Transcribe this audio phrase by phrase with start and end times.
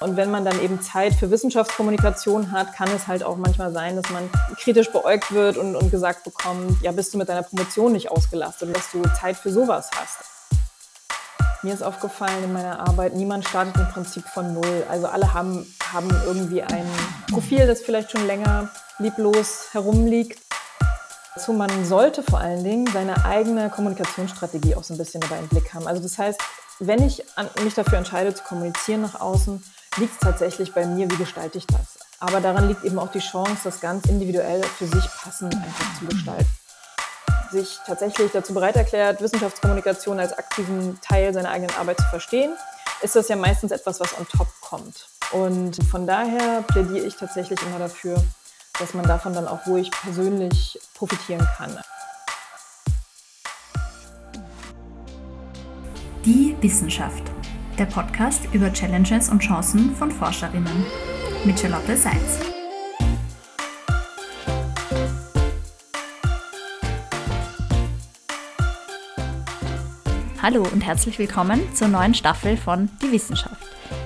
[0.00, 3.96] Und wenn man dann eben Zeit für Wissenschaftskommunikation hat, kann es halt auch manchmal sein,
[3.96, 4.28] dass man
[4.60, 8.76] kritisch beäugt wird und, und gesagt bekommt, ja, bist du mit deiner Promotion nicht ausgelastet,
[8.76, 10.18] dass du Zeit für sowas hast.
[11.62, 14.86] Mir ist aufgefallen in meiner Arbeit, niemand startet im Prinzip von Null.
[14.90, 16.86] Also alle haben, haben irgendwie ein
[17.30, 18.68] Profil, das vielleicht schon länger
[18.98, 20.40] lieblos herumliegt.
[21.36, 25.48] So, man sollte vor allen Dingen seine eigene Kommunikationsstrategie auch so ein bisschen dabei im
[25.48, 25.86] Blick haben.
[25.86, 26.40] Also das heißt,
[26.78, 27.24] wenn ich
[27.64, 29.62] mich dafür entscheide zu kommunizieren nach außen,
[29.98, 31.98] liegt es tatsächlich bei mir, wie gestalte ich das.
[32.18, 36.06] Aber daran liegt eben auch die Chance, das ganz individuell für sich passend einfach zu
[36.06, 36.50] gestalten.
[37.50, 42.52] Sich tatsächlich dazu bereit erklärt, Wissenschaftskommunikation als aktiven Teil seiner eigenen Arbeit zu verstehen,
[43.02, 45.08] ist das ja meistens etwas, was on top kommt.
[45.32, 48.22] Und von daher plädiere ich tatsächlich immer dafür,
[48.78, 51.78] dass man davon dann auch ruhig persönlich profitieren kann.
[56.24, 57.35] Die Wissenschaft.
[57.78, 60.86] Der Podcast über Challenges und Chancen von Forscherinnen.
[61.44, 62.40] Mit Charlotte Seitz.
[70.40, 73.60] Hallo und herzlich willkommen zur neuen Staffel von Die Wissenschaft.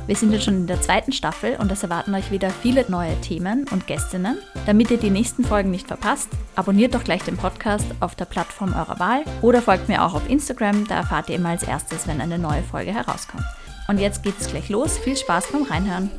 [0.09, 3.21] Wir sind jetzt schon in der zweiten Staffel und es erwarten euch wieder viele neue
[3.21, 4.39] Themen und Gästinnen.
[4.67, 8.73] Damit ihr die nächsten Folgen nicht verpasst, abonniert doch gleich den Podcast auf der Plattform
[8.73, 12.21] eurer Wahl oder folgt mir auch auf Instagram, da erfahrt ihr immer als erstes, wenn
[12.21, 13.45] eine neue Folge herauskommt.
[13.91, 14.99] Und jetzt geht es gleich los.
[14.99, 16.13] Viel Spaß beim Reinhören.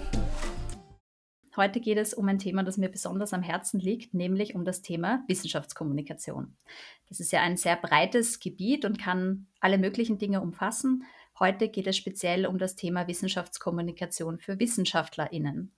[1.56, 4.82] Heute geht es um ein Thema, das mir besonders am Herzen liegt, nämlich um das
[4.82, 6.58] Thema Wissenschaftskommunikation.
[7.08, 11.06] Das ist ja ein sehr breites Gebiet und kann alle möglichen Dinge umfassen.
[11.40, 15.72] Heute geht es speziell um das Thema Wissenschaftskommunikation für WissenschaftlerInnen.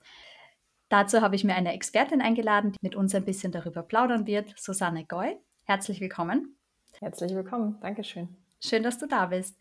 [0.89, 4.51] Dazu habe ich mir eine Expertin eingeladen, die mit uns ein bisschen darüber plaudern wird,
[4.57, 5.37] Susanne Goy.
[5.65, 6.57] Herzlich willkommen.
[6.99, 8.29] Herzlich willkommen, Dankeschön.
[8.59, 9.59] Schön, dass du da bist.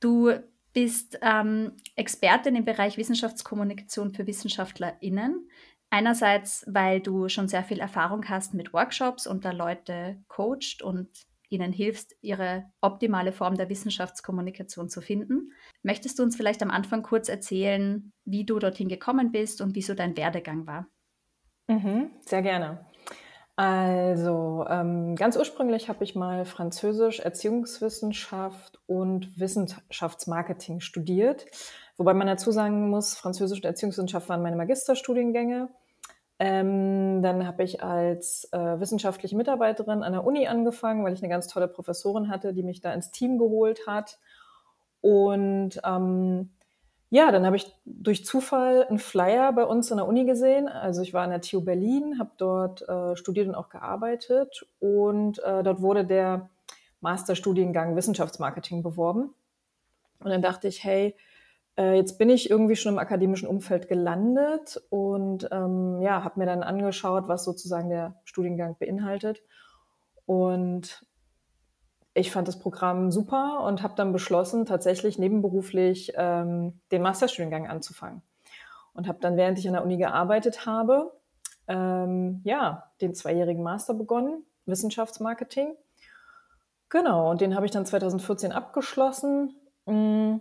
[0.00, 0.32] Du
[0.74, 5.48] bist ähm, Expertin im Bereich Wissenschaftskommunikation für WissenschaftlerInnen.
[5.90, 11.08] Einerseits, weil du schon sehr viel Erfahrung hast mit Workshops und da Leute coacht und
[11.48, 15.52] ihnen hilfst, ihre optimale Form der Wissenschaftskommunikation zu finden.
[15.82, 19.94] Möchtest du uns vielleicht am Anfang kurz erzählen, wie du dorthin gekommen bist und wieso
[19.94, 20.88] dein Werdegang war?
[21.68, 22.84] Mhm, sehr gerne.
[23.56, 31.46] Also ähm, ganz ursprünglich habe ich mal Französisch, Erziehungswissenschaft und Wissenschaftsmarketing studiert.
[31.96, 35.68] Wobei man dazu sagen muss, Französisch und Erziehungswissenschaft waren meine Magisterstudiengänge.
[36.40, 41.30] Ähm, dann habe ich als äh, wissenschaftliche Mitarbeiterin an der Uni angefangen, weil ich eine
[41.30, 44.18] ganz tolle Professorin hatte, die mich da ins Team geholt hat.
[45.00, 46.50] Und ähm,
[47.10, 50.68] ja, dann habe ich durch Zufall einen Flyer bei uns an der Uni gesehen.
[50.68, 54.66] Also ich war an der TU Berlin, habe dort äh, studiert und auch gearbeitet.
[54.80, 56.50] Und äh, dort wurde der
[57.00, 59.34] Masterstudiengang Wissenschaftsmarketing beworben.
[60.20, 61.14] Und dann dachte ich, hey,
[61.76, 66.46] äh, jetzt bin ich irgendwie schon im akademischen Umfeld gelandet und ähm, ja, habe mir
[66.46, 69.42] dann angeschaut, was sozusagen der Studiengang beinhaltet.
[70.26, 71.04] Und
[72.14, 78.22] ich fand das Programm super und habe dann beschlossen, tatsächlich nebenberuflich ähm, den Masterstudiengang anzufangen.
[78.94, 81.12] Und habe dann, während ich an der Uni gearbeitet habe,
[81.66, 85.74] ähm, ja, den zweijährigen Master begonnen, Wissenschaftsmarketing.
[86.88, 89.56] Genau, und den habe ich dann 2014 abgeschlossen.
[89.86, 90.36] Mm.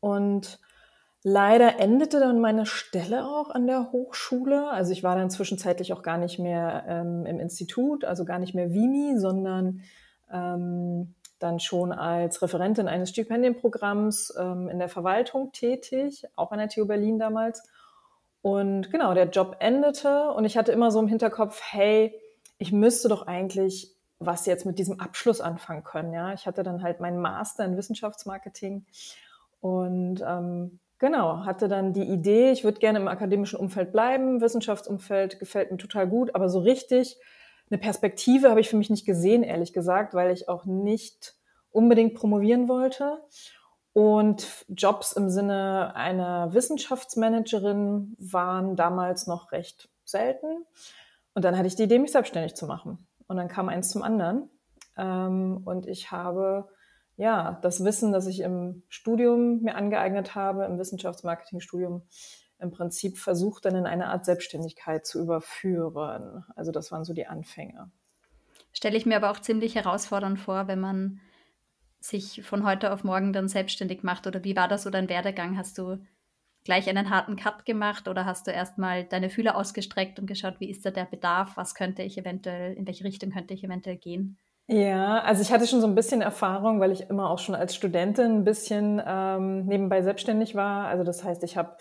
[0.00, 0.58] Und
[1.22, 4.68] leider endete dann meine Stelle auch an der Hochschule.
[4.70, 8.54] Also ich war dann zwischenzeitlich auch gar nicht mehr ähm, im Institut, also gar nicht
[8.54, 9.82] mehr WIMI, sondern
[10.32, 16.68] ähm, dann schon als Referentin eines Stipendienprogramms ähm, in der Verwaltung tätig, auch an der
[16.68, 17.62] TU Berlin damals.
[18.42, 22.18] Und genau, der Job endete und ich hatte immer so im Hinterkopf, hey,
[22.58, 26.12] ich müsste doch eigentlich was jetzt mit diesem Abschluss anfangen können.
[26.12, 28.86] Ja, ich hatte dann halt meinen Master in Wissenschaftsmarketing
[29.60, 34.40] und ähm, genau, hatte dann die Idee, ich würde gerne im akademischen Umfeld bleiben.
[34.40, 37.18] Wissenschaftsumfeld gefällt mir total gut, aber so richtig
[37.72, 41.34] eine Perspektive habe ich für mich nicht gesehen, ehrlich gesagt, weil ich auch nicht
[41.70, 43.22] unbedingt promovieren wollte.
[43.94, 50.66] Und Jobs im Sinne einer Wissenschaftsmanagerin waren damals noch recht selten.
[51.34, 53.06] Und dann hatte ich die Idee, mich selbstständig zu machen.
[53.26, 54.50] Und dann kam eins zum anderen.
[54.98, 56.68] Ähm, und ich habe
[57.16, 62.02] ja, das Wissen, das ich im Studium mir angeeignet habe, im Wissenschaftsmarketingstudium,
[62.62, 66.44] im Prinzip versucht, dann in eine Art Selbstständigkeit zu überführen.
[66.56, 67.90] Also das waren so die Anfänge.
[68.72, 71.20] Stelle ich mir aber auch ziemlich herausfordernd vor, wenn man
[72.00, 74.26] sich von heute auf morgen dann selbstständig macht.
[74.26, 75.56] Oder wie war das so dein Werdegang?
[75.58, 75.98] Hast du
[76.64, 80.70] gleich einen harten Cut gemacht oder hast du erstmal deine Fühler ausgestreckt und geschaut, wie
[80.70, 81.56] ist da der Bedarf?
[81.56, 84.38] Was könnte ich eventuell, in welche Richtung könnte ich eventuell gehen?
[84.68, 87.74] Ja, also ich hatte schon so ein bisschen Erfahrung, weil ich immer auch schon als
[87.74, 90.86] Studentin ein bisschen ähm, nebenbei selbstständig war.
[90.86, 91.76] Also das heißt, ich habe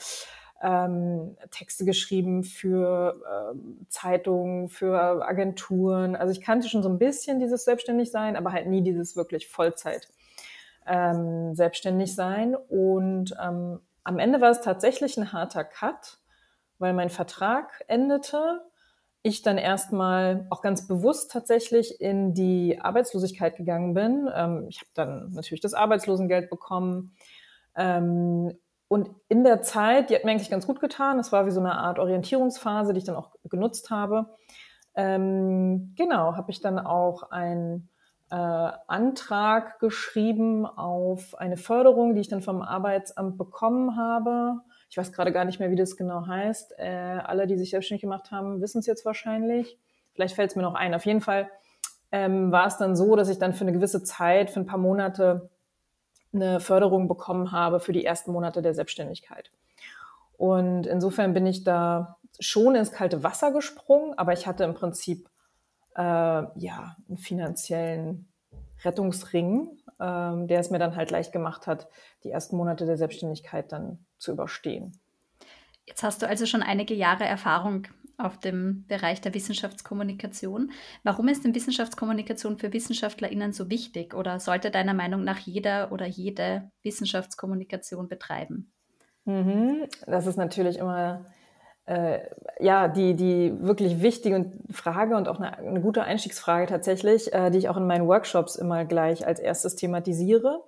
[0.62, 3.19] ähm, Texte geschrieben für
[3.52, 6.16] ähm, Zeitungen, für Agenturen.
[6.16, 10.08] Also ich kannte schon so ein bisschen dieses Selbstständigsein, aber halt nie dieses wirklich Vollzeit
[10.86, 12.56] ähm, selbstständig sein.
[12.56, 16.19] Und ähm, am Ende war es tatsächlich ein harter Cut,
[16.80, 18.62] weil mein Vertrag endete
[19.24, 24.30] ich dann erstmal auch ganz bewusst tatsächlich in die Arbeitslosigkeit gegangen bin.
[24.34, 27.16] Ähm, ich habe dann natürlich das Arbeitslosengeld bekommen.
[27.75, 28.58] Ähm,
[28.91, 31.19] und in der Zeit, die hat mir eigentlich ganz gut getan.
[31.19, 34.38] Es war wie so eine Art Orientierungsphase, die ich dann auch genutzt habe.
[34.95, 37.89] Ähm, genau, habe ich dann auch einen
[38.29, 44.61] äh, Antrag geschrieben auf eine Förderung, die ich dann vom Arbeitsamt bekommen habe
[44.91, 46.77] ich weiß gerade gar nicht mehr, wie das genau heißt.
[46.77, 49.79] Äh, alle, die sich selbstständig gemacht haben, wissen es jetzt wahrscheinlich.
[50.13, 50.93] Vielleicht fällt es mir noch ein.
[50.93, 51.49] Auf jeden Fall
[52.11, 54.77] ähm, war es dann so, dass ich dann für eine gewisse Zeit, für ein paar
[54.77, 55.49] Monate,
[56.33, 59.51] eine Förderung bekommen habe für die ersten Monate der Selbstständigkeit.
[60.38, 65.30] Und insofern bin ich da schon ins kalte Wasser gesprungen, aber ich hatte im Prinzip
[65.95, 68.28] äh, ja einen finanziellen
[68.83, 69.69] Rettungsring,
[70.00, 71.88] ähm, der es mir dann halt leicht gemacht hat,
[72.24, 75.00] die ersten Monate der Selbstständigkeit dann zu überstehen.
[75.86, 77.88] Jetzt hast du also schon einige Jahre Erfahrung
[78.23, 80.71] auf dem Bereich der Wissenschaftskommunikation.
[81.03, 86.06] Warum ist denn Wissenschaftskommunikation für WissenschaftlerInnen so wichtig oder sollte deiner Meinung nach jeder oder
[86.06, 88.71] jede Wissenschaftskommunikation betreiben?
[89.25, 89.88] Mhm.
[90.07, 91.25] Das ist natürlich immer
[91.85, 92.19] äh,
[92.59, 97.57] ja, die, die wirklich wichtige Frage und auch eine, eine gute Einstiegsfrage tatsächlich, äh, die
[97.57, 100.63] ich auch in meinen Workshops immer gleich als erstes thematisiere.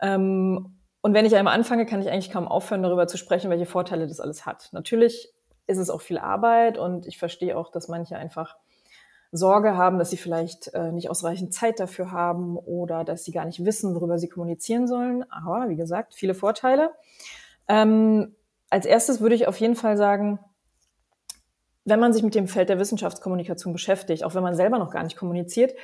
[0.00, 3.66] Ähm, und wenn ich einmal anfange, kann ich eigentlich kaum aufhören, darüber zu sprechen, welche
[3.66, 4.68] Vorteile das alles hat.
[4.72, 5.32] Natürlich
[5.68, 8.56] ist es auch viel Arbeit und ich verstehe auch, dass manche einfach
[9.30, 13.44] Sorge haben, dass sie vielleicht äh, nicht ausreichend Zeit dafür haben oder dass sie gar
[13.44, 15.30] nicht wissen, worüber sie kommunizieren sollen.
[15.30, 16.92] Aber wie gesagt, viele Vorteile.
[17.68, 18.34] Ähm,
[18.70, 20.38] als erstes würde ich auf jeden Fall sagen,
[21.84, 25.02] wenn man sich mit dem Feld der Wissenschaftskommunikation beschäftigt, auch wenn man selber noch gar
[25.02, 25.74] nicht kommuniziert,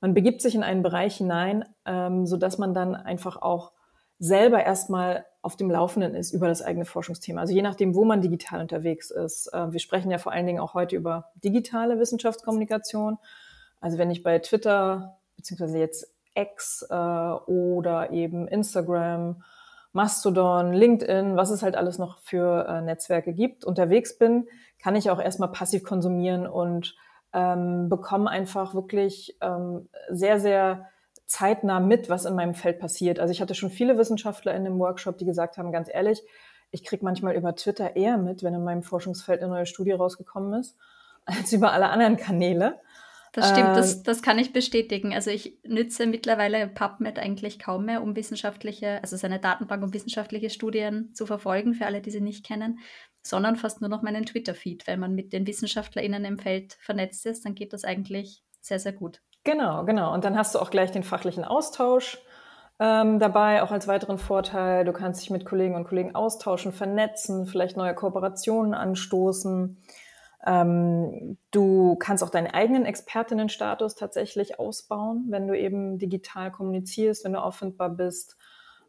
[0.00, 3.72] man begibt sich in einen Bereich hinein, ähm, so dass man dann einfach auch
[4.18, 7.40] selber erstmal auf dem Laufenden ist über das eigene Forschungsthema.
[7.40, 9.48] Also je nachdem, wo man digital unterwegs ist.
[9.52, 13.18] Äh, wir sprechen ja vor allen Dingen auch heute über digitale Wissenschaftskommunikation.
[13.80, 19.42] Also wenn ich bei Twitter beziehungsweise jetzt X äh, oder eben Instagram,
[19.92, 24.46] Mastodon, LinkedIn, was es halt alles noch für äh, Netzwerke gibt, unterwegs bin,
[24.80, 26.94] kann ich auch erstmal passiv konsumieren und
[27.34, 30.86] ähm, bekomme einfach wirklich ähm, sehr, sehr
[31.32, 33.18] zeitnah mit, was in meinem Feld passiert.
[33.18, 36.22] Also ich hatte schon viele Wissenschaftler in dem Workshop, die gesagt haben, ganz ehrlich,
[36.70, 40.60] ich kriege manchmal über Twitter eher mit, wenn in meinem Forschungsfeld eine neue Studie rausgekommen
[40.60, 40.76] ist,
[41.24, 42.80] als über alle anderen Kanäle.
[43.32, 45.14] Das stimmt, äh, das, das kann ich bestätigen.
[45.14, 50.50] Also ich nütze mittlerweile PubMed eigentlich kaum mehr, um wissenschaftliche, also seine Datenbank, um wissenschaftliche
[50.50, 52.78] Studien zu verfolgen, für alle, die sie nicht kennen,
[53.22, 54.86] sondern fast nur noch meinen Twitter-Feed.
[54.86, 58.92] Wenn man mit den WissenschaftlerInnen im Feld vernetzt ist, dann geht das eigentlich sehr, sehr
[58.92, 59.22] gut.
[59.44, 60.14] Genau, genau.
[60.14, 62.18] Und dann hast du auch gleich den fachlichen Austausch
[62.78, 64.84] ähm, dabei, auch als weiteren Vorteil.
[64.84, 69.78] Du kannst dich mit Kollegen und Kollegen austauschen, vernetzen, vielleicht neue Kooperationen anstoßen.
[70.46, 77.32] Ähm, du kannst auch deinen eigenen Expertinnenstatus tatsächlich ausbauen, wenn du eben digital kommunizierst, wenn
[77.32, 78.36] du auffindbar bist.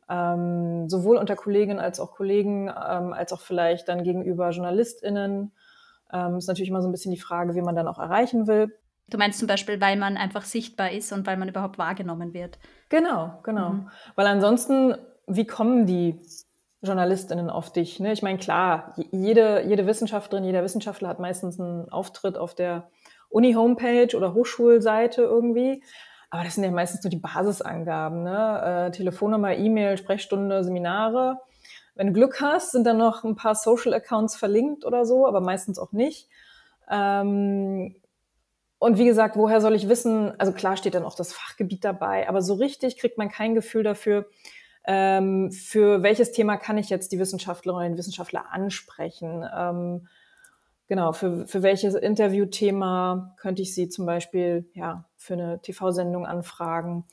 [0.10, 5.52] Ähm, sowohl unter Kolleginnen als auch Kollegen, ähm, als auch vielleicht dann gegenüber JournalistInnen.
[6.12, 8.72] Ähm, ist natürlich immer so ein bisschen die Frage, wie man dann auch erreichen will.
[9.10, 12.58] Du meinst zum Beispiel, weil man einfach sichtbar ist und weil man überhaupt wahrgenommen wird.
[12.90, 13.70] Genau, genau.
[13.70, 13.90] Mhm.
[14.16, 14.96] Weil ansonsten,
[15.28, 16.20] wie kommen die
[16.82, 18.00] Journalistinnen auf dich?
[18.00, 18.14] Ne?
[18.14, 22.90] Ich meine, klar, jede, jede Wissenschaftlerin, jeder Wissenschaftler hat meistens einen Auftritt auf der
[23.30, 25.84] Uni-Homepage oder Hochschulseite irgendwie.
[26.30, 28.24] Aber das sind ja meistens nur die Basisangaben.
[28.24, 28.88] Ne?
[28.88, 31.40] Äh, Telefonnummer, E-Mail, Sprechstunde, Seminare.
[31.96, 35.78] Wenn du Glück hast, sind dann noch ein paar Social-Accounts verlinkt oder so, aber meistens
[35.78, 36.28] auch nicht.
[36.90, 37.96] Ähm,
[38.84, 42.28] und wie gesagt, woher soll ich wissen, also klar steht dann auch das Fachgebiet dabei,
[42.28, 44.26] aber so richtig kriegt man kein Gefühl dafür,
[44.86, 49.48] ähm, für welches Thema kann ich jetzt die Wissenschaftlerinnen und Wissenschaftler ansprechen.
[49.58, 50.10] Ähm,
[50.90, 57.06] genau, für, für welches Interviewthema könnte ich sie zum Beispiel ja, für eine TV-Sendung anfragen.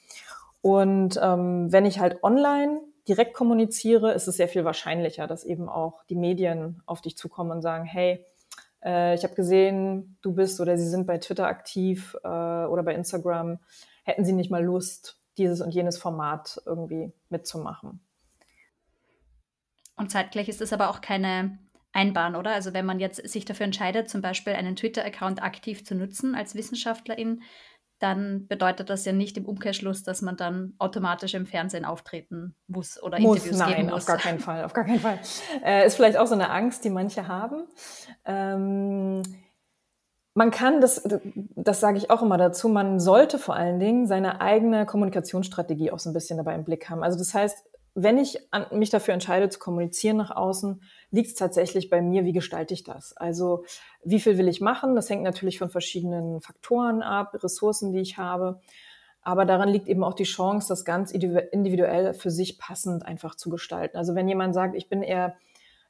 [0.62, 5.68] Und ähm, wenn ich halt online direkt kommuniziere, ist es sehr viel wahrscheinlicher, dass eben
[5.68, 8.26] auch die Medien auf dich zukommen und sagen, hey,
[8.84, 12.94] äh, ich habe gesehen, du bist oder sie sind bei Twitter aktiv äh, oder bei
[12.94, 13.58] Instagram.
[14.04, 18.00] Hätten sie nicht mal Lust, dieses und jenes Format irgendwie mitzumachen?
[19.96, 21.58] Und zeitgleich ist es aber auch keine
[21.92, 22.52] Einbahn, oder?
[22.52, 26.54] Also wenn man jetzt sich dafür entscheidet, zum Beispiel einen Twitter-Account aktiv zu nutzen als
[26.54, 27.42] Wissenschaftlerin,
[28.00, 33.00] dann bedeutet das ja nicht im Umkehrschluss, dass man dann automatisch im Fernsehen auftreten muss
[33.02, 34.00] oder muss, Interviews nein, geben muss.
[34.00, 35.18] auf gar keinen Fall, auf gar keinen Fall.
[35.62, 37.66] Äh, ist vielleicht auch so eine Angst, die manche haben.
[38.24, 39.22] Ähm,
[40.32, 41.06] man kann, das,
[41.56, 45.98] das sage ich auch immer dazu, man sollte vor allen Dingen seine eigene Kommunikationsstrategie auch
[45.98, 47.02] so ein bisschen dabei im Blick haben.
[47.02, 47.64] Also das heißt,
[47.94, 52.24] wenn ich an, mich dafür entscheide zu kommunizieren nach außen, liegt es tatsächlich bei mir,
[52.24, 53.16] wie gestalte ich das?
[53.16, 53.64] Also
[54.04, 54.94] wie viel will ich machen?
[54.94, 58.60] Das hängt natürlich von verschiedenen Faktoren ab, Ressourcen, die ich habe.
[59.22, 63.50] Aber daran liegt eben auch die Chance, das ganz individuell für sich passend einfach zu
[63.50, 63.96] gestalten.
[63.96, 65.36] Also wenn jemand sagt, ich bin eher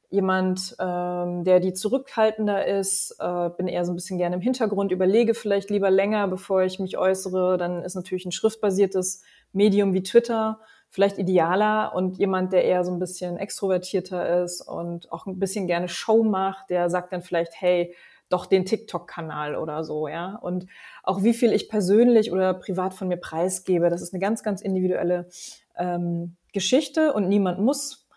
[0.09, 4.91] jemand, ähm, der die zurückhaltender ist, äh, bin eher so ein bisschen gerne im Hintergrund,
[4.91, 9.23] überlege vielleicht lieber länger, bevor ich mich äußere, dann ist natürlich ein schriftbasiertes
[9.53, 10.59] Medium wie Twitter
[10.91, 15.65] vielleicht idealer und jemand, der eher so ein bisschen extrovertierter ist und auch ein bisschen
[15.65, 17.95] gerne Show macht, der sagt dann vielleicht, hey,
[18.29, 20.35] doch den TikTok-Kanal oder so, ja.
[20.35, 20.67] Und
[21.03, 24.61] auch wie viel ich persönlich oder privat von mir preisgebe, das ist eine ganz, ganz
[24.61, 25.29] individuelle
[25.77, 28.07] ähm, Geschichte und niemand muss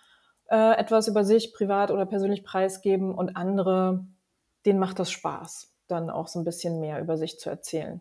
[0.51, 4.05] äh, etwas über sich privat oder persönlich preisgeben und andere,
[4.67, 8.01] denen macht das Spaß, dann auch so ein bisschen mehr über sich zu erzählen.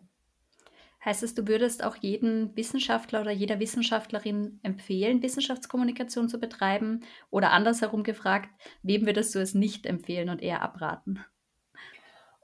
[1.04, 7.00] Heißt es, du würdest auch jedem Wissenschaftler oder jeder Wissenschaftlerin empfehlen, Wissenschaftskommunikation zu betreiben?
[7.30, 8.48] Oder andersherum gefragt,
[8.82, 11.24] wem würdest du es nicht empfehlen und eher abraten?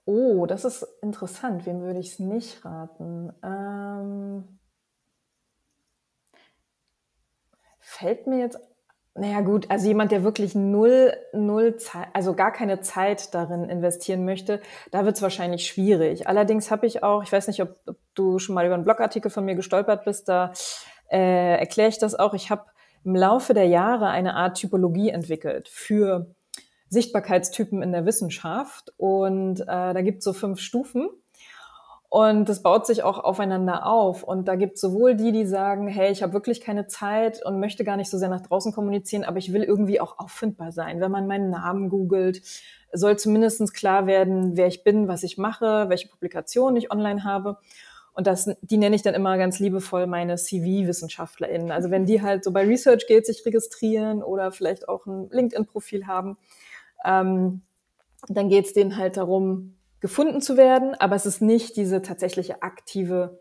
[0.05, 1.65] Oh, das ist interessant.
[1.67, 3.33] Wem würde ich es nicht raten?
[3.43, 4.59] Ähm,
[7.79, 8.59] fällt mir jetzt
[9.21, 14.25] naja gut, also jemand, der wirklich null, null Zeit, also gar keine Zeit darin investieren
[14.25, 14.61] möchte,
[14.91, 16.27] da wird es wahrscheinlich schwierig.
[16.27, 19.31] Allerdings habe ich auch, ich weiß nicht, ob, ob, du schon mal über einen Blogartikel
[19.31, 20.53] von mir gestolpert bist, da
[21.11, 22.33] äh, erkläre ich das auch.
[22.33, 22.65] Ich habe
[23.05, 26.35] im Laufe der Jahre eine Art Typologie entwickelt für
[26.89, 28.93] Sichtbarkeitstypen in der Wissenschaft.
[28.97, 31.09] Und äh, da gibt es so fünf Stufen.
[32.13, 34.25] Und das baut sich auch aufeinander auf.
[34.25, 37.61] Und da gibt es sowohl die, die sagen, hey, ich habe wirklich keine Zeit und
[37.61, 41.01] möchte gar nicht so sehr nach draußen kommunizieren, aber ich will irgendwie auch auffindbar sein.
[41.01, 42.43] Wenn man meinen Namen googelt,
[42.93, 47.59] soll zumindest klar werden, wer ich bin, was ich mache, welche Publikationen ich online habe.
[48.13, 51.71] Und das, die nenne ich dann immer ganz liebevoll meine CV-WissenschaftlerInnen.
[51.71, 56.39] Also wenn die halt so bei ResearchGate sich registrieren oder vielleicht auch ein LinkedIn-Profil haben,
[57.05, 57.63] ähm,
[58.29, 62.63] dann geht es denen halt darum, gefunden zu werden, aber es ist nicht diese tatsächliche
[62.63, 63.41] aktive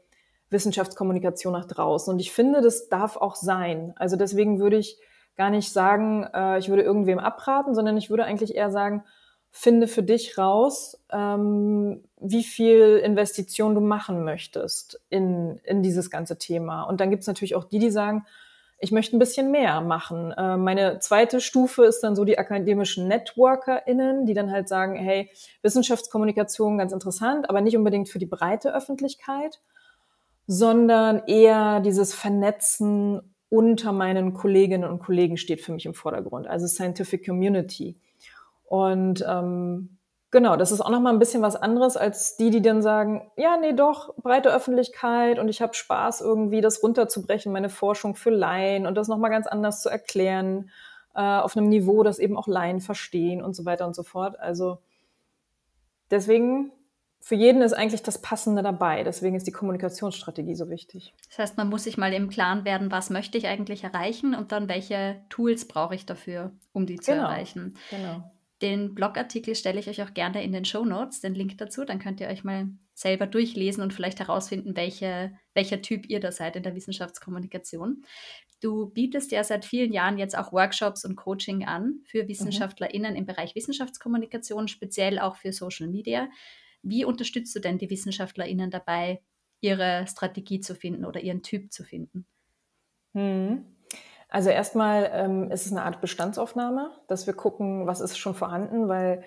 [0.49, 2.11] Wissenschaftskommunikation nach draußen.
[2.13, 3.93] Und ich finde, das darf auch sein.
[3.95, 4.97] Also deswegen würde ich
[5.37, 9.03] gar nicht sagen, äh, ich würde irgendwem abraten, sondern ich würde eigentlich eher sagen,
[9.51, 16.37] finde für dich raus, ähm, wie viel Investition du machen möchtest in, in dieses ganze
[16.37, 16.83] Thema.
[16.83, 18.25] Und dann gibt es natürlich auch die, die sagen,
[18.79, 20.31] ich möchte ein bisschen mehr machen.
[20.31, 25.29] Äh, meine zweite Stufe ist dann so die akademischen NetworkerInnen, die dann halt sagen, hey,
[25.61, 29.59] Wissenschaftskommunikation ganz interessant, aber nicht unbedingt für die breite Öffentlichkeit,
[30.47, 36.67] sondern eher dieses Vernetzen unter meinen Kolleginnen und Kollegen steht für mich im Vordergrund, also
[36.67, 37.97] Scientific Community.
[38.65, 39.98] Und ähm,
[40.31, 43.31] Genau, das ist auch noch mal ein bisschen was anderes als die, die dann sagen,
[43.35, 48.29] ja, nee, doch, breite Öffentlichkeit und ich habe Spaß irgendwie, das runterzubrechen, meine Forschung für
[48.29, 50.69] Laien und das noch mal ganz anders zu erklären,
[51.15, 54.39] äh, auf einem Niveau, das eben auch Laien verstehen und so weiter und so fort.
[54.39, 54.77] Also
[56.11, 56.71] deswegen,
[57.21, 59.03] für jeden ist eigentlich das Passende dabei.
[59.03, 61.13] Deswegen ist die Kommunikationsstrategie so wichtig.
[61.29, 64.51] Das heißt, man muss sich mal im Klaren werden, was möchte ich eigentlich erreichen und
[64.51, 67.75] dann welche Tools brauche ich dafür, um die zu genau, erreichen.
[67.89, 68.23] Genau.
[68.61, 71.85] Den Blogartikel stelle ich euch auch gerne in den Show Notes, den Link dazu.
[71.85, 76.33] Dann könnt ihr euch mal selber durchlesen und vielleicht herausfinden, welche, welcher Typ ihr da
[76.33, 78.03] seid in der Wissenschaftskommunikation.
[78.61, 82.27] Du bietest ja seit vielen Jahren jetzt auch Workshops und Coaching an für mhm.
[82.27, 86.29] WissenschaftlerInnen im Bereich Wissenschaftskommunikation, speziell auch für Social Media.
[86.81, 89.21] Wie unterstützt du denn die WissenschaftlerInnen dabei,
[89.61, 92.25] ihre Strategie zu finden oder ihren Typ zu finden?
[93.13, 93.65] Hm.
[94.29, 98.87] Also erstmal ähm, ist es eine Art Bestandsaufnahme, dass wir gucken, was ist schon vorhanden,
[98.87, 99.23] weil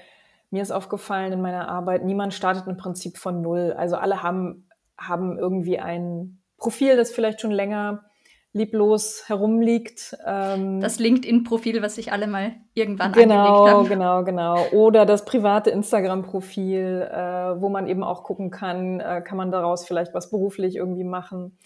[0.51, 3.75] mir ist aufgefallen in meiner Arbeit, niemand startet im Prinzip von null.
[3.77, 8.05] Also alle haben, haben irgendwie ein Profil, das vielleicht schon länger
[8.53, 10.17] lieblos herumliegt.
[10.27, 13.89] Ähm, das LinkedIn-Profil, was sich alle mal irgendwann genau, angelegt haben.
[13.89, 14.79] Genau, genau, genau.
[14.79, 19.87] Oder das private Instagram-Profil, äh, wo man eben auch gucken kann, äh, kann man daraus
[19.87, 21.57] vielleicht was beruflich irgendwie machen.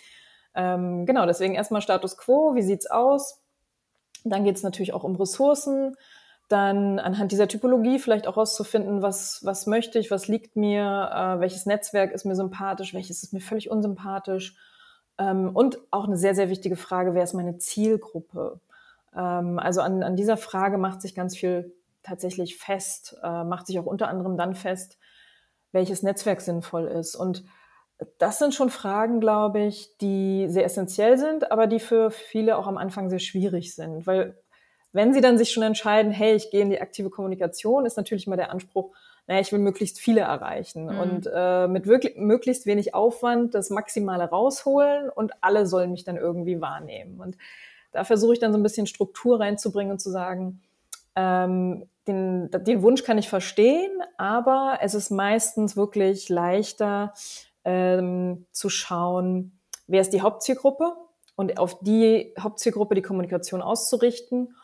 [0.57, 3.43] Ähm, genau, deswegen erstmal Status quo, wie sieht's aus?
[4.25, 5.97] Dann geht es natürlich auch um Ressourcen.
[6.49, 11.41] Dann anhand dieser Typologie vielleicht auch herauszufinden, was, was möchte ich, was liegt mir, äh,
[11.41, 14.57] welches Netzwerk ist mir sympathisch, welches ist mir völlig unsympathisch.
[15.19, 18.61] Ähm, und auch eine sehr, sehr wichtige Frage, wer ist meine Zielgruppe?
[19.15, 23.79] Ähm, also an, an dieser Frage macht sich ganz viel tatsächlich fest, äh, macht sich
[23.81, 24.99] auch unter anderem dann fest,
[25.73, 27.17] welches Netzwerk sinnvoll ist.
[27.17, 27.45] Und
[28.19, 32.67] das sind schon Fragen, glaube ich, die sehr essentiell sind, aber die für viele auch
[32.67, 34.07] am Anfang sehr schwierig sind.
[34.07, 34.37] Weil
[34.93, 38.27] wenn sie dann sich schon entscheiden, hey, ich gehe in die aktive Kommunikation, ist natürlich
[38.27, 38.95] immer der Anspruch,
[39.27, 40.99] naja, ich will möglichst viele erreichen mhm.
[40.99, 46.17] und äh, mit wirklich, möglichst wenig Aufwand das Maximale rausholen und alle sollen mich dann
[46.17, 47.21] irgendwie wahrnehmen.
[47.21, 47.37] Und
[47.93, 50.63] da versuche ich dann so ein bisschen Struktur reinzubringen und zu sagen,
[51.17, 57.15] ähm, den, den Wunsch kann ich verstehen, aber es ist meistens wirklich leichter
[57.67, 60.97] ähm, zu schauen, wer ist die Hauptzielgruppe
[61.35, 64.55] und auf die Hauptzielgruppe die Kommunikation auszurichten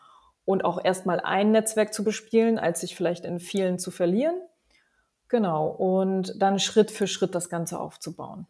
[0.45, 4.37] und auch erstmal ein Netzwerk zu bespielen, als sich vielleicht in vielen zu verlieren.
[5.29, 8.47] Genau, und dann Schritt für Schritt das Ganze aufzubauen.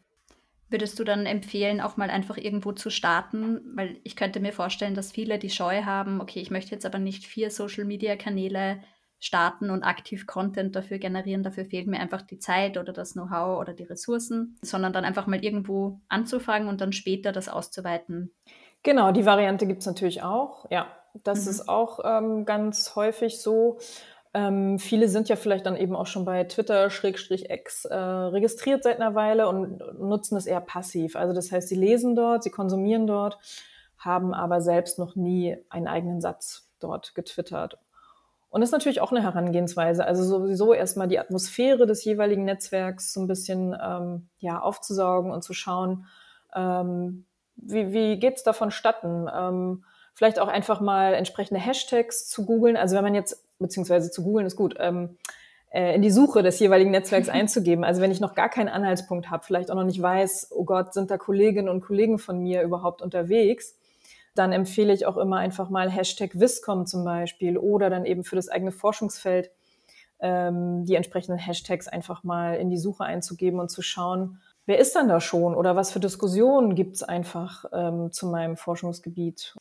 [0.68, 3.60] Würdest du dann empfehlen, auch mal einfach irgendwo zu starten?
[3.74, 6.98] Weil ich könnte mir vorstellen, dass viele die Scheu haben, okay, ich möchte jetzt aber
[6.98, 8.82] nicht vier Social-Media-Kanäle
[9.22, 11.42] starten und aktiv Content dafür generieren.
[11.42, 15.26] Dafür fehlt mir einfach die Zeit oder das Know-how oder die Ressourcen, sondern dann einfach
[15.26, 18.32] mal irgendwo anzufangen und dann später das auszuweiten.
[18.82, 20.66] Genau, die Variante gibt es natürlich auch.
[20.70, 20.88] Ja,
[21.22, 21.50] das mhm.
[21.50, 23.78] ist auch ähm, ganz häufig so.
[24.34, 28.96] Ähm, viele sind ja vielleicht dann eben auch schon bei Twitter X äh, registriert seit
[28.96, 31.16] einer Weile und nutzen es eher passiv.
[31.16, 33.38] Also das heißt, sie lesen dort, sie konsumieren dort,
[33.98, 37.78] haben aber selbst noch nie einen eigenen Satz dort getwittert.
[38.52, 40.04] Und das ist natürlich auch eine Herangehensweise.
[40.04, 45.42] Also sowieso erstmal die Atmosphäre des jeweiligen Netzwerks so ein bisschen ähm, ja, aufzusaugen und
[45.42, 46.04] zu schauen,
[46.54, 47.24] ähm,
[47.56, 49.26] wie, wie geht es da vonstatten?
[49.34, 52.76] Ähm, vielleicht auch einfach mal entsprechende Hashtags zu googeln.
[52.76, 55.16] Also wenn man jetzt beziehungsweise zu googeln ist gut, ähm,
[55.70, 57.84] äh, in die Suche des jeweiligen Netzwerks einzugeben.
[57.84, 60.92] Also wenn ich noch gar keinen Anhaltspunkt habe, vielleicht auch noch nicht weiß, oh Gott,
[60.92, 63.78] sind da Kolleginnen und Kollegen von mir überhaupt unterwegs,
[64.34, 68.36] dann empfehle ich auch immer einfach mal Hashtag Viscom zum Beispiel oder dann eben für
[68.36, 69.50] das eigene Forschungsfeld
[70.22, 74.94] ähm, die entsprechenden Hashtags einfach mal in die Suche einzugeben und zu schauen, wer ist
[74.94, 79.56] dann da schon oder was für Diskussionen gibt es einfach ähm, zu meinem Forschungsgebiet.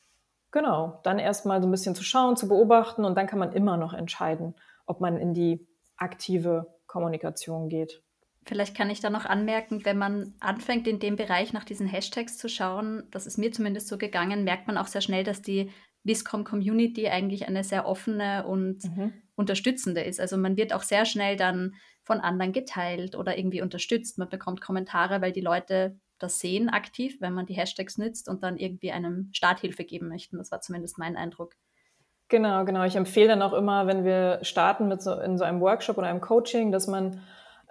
[0.52, 3.78] Genau, dann erstmal so ein bisschen zu schauen, zu beobachten und dann kann man immer
[3.78, 4.54] noch entscheiden,
[4.86, 8.04] ob man in die aktive Kommunikation geht.
[8.46, 12.38] Vielleicht kann ich da noch anmerken, wenn man anfängt, in dem Bereich nach diesen Hashtags
[12.38, 15.72] zu schauen, das ist mir zumindest so gegangen, merkt man auch sehr schnell, dass die
[16.04, 19.14] Viscom-Community eigentlich eine sehr offene und mhm.
[19.36, 20.20] unterstützende ist.
[20.20, 24.18] Also man wird auch sehr schnell dann von anderen geteilt oder irgendwie unterstützt.
[24.18, 28.44] Man bekommt Kommentare, weil die Leute das sehen aktiv, wenn man die Hashtags nützt und
[28.44, 30.38] dann irgendwie einem Starthilfe geben möchten.
[30.38, 31.56] Das war zumindest mein Eindruck.
[32.28, 32.84] Genau, genau.
[32.86, 36.08] Ich empfehle dann auch immer, wenn wir starten mit so in so einem Workshop oder
[36.08, 37.22] einem Coaching, dass man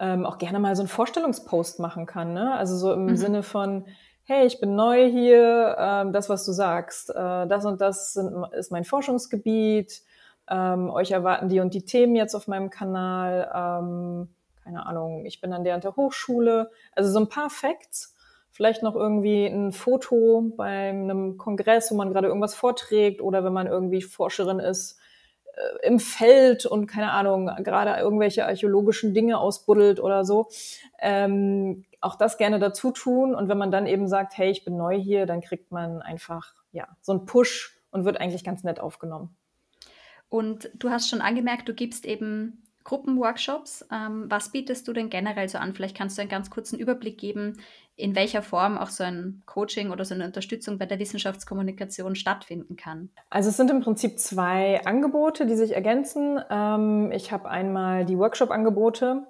[0.00, 2.32] ähm, auch gerne mal so einen Vorstellungspost machen kann.
[2.32, 2.54] Ne?
[2.54, 3.16] Also so im mhm.
[3.16, 3.84] Sinne von,
[4.24, 8.32] hey, ich bin neu hier, ähm, das, was du sagst, äh, das und das sind,
[8.52, 10.02] ist mein Forschungsgebiet,
[10.48, 14.28] ähm, euch erwarten die und die Themen jetzt auf meinem Kanal, ähm,
[14.64, 16.70] keine Ahnung, ich bin an der und der Hochschule.
[16.96, 18.16] Also so ein paar Facts
[18.50, 23.52] vielleicht noch irgendwie ein Foto bei einem Kongress, wo man gerade irgendwas vorträgt oder wenn
[23.52, 24.99] man irgendwie Forscherin ist
[25.82, 30.48] im Feld und keine Ahnung, gerade irgendwelche archäologischen Dinge ausbuddelt oder so.
[31.00, 33.34] Ähm, auch das gerne dazu tun.
[33.34, 36.54] Und wenn man dann eben sagt, hey, ich bin neu hier, dann kriegt man einfach
[36.72, 39.36] ja so einen Push und wird eigentlich ganz nett aufgenommen.
[40.28, 43.86] Und du hast schon angemerkt, du gibst eben Gruppenworkshops.
[43.92, 45.74] Ähm, was bietest du denn generell so an?
[45.74, 47.58] Vielleicht kannst du einen ganz kurzen Überblick geben,
[47.94, 52.74] in welcher Form auch so ein Coaching oder so eine Unterstützung bei der Wissenschaftskommunikation stattfinden
[52.74, 53.10] kann.
[53.30, 56.40] Also es sind im Prinzip zwei Angebote, die sich ergänzen.
[56.50, 59.24] Ähm, ich habe einmal die Workshop-Angebote.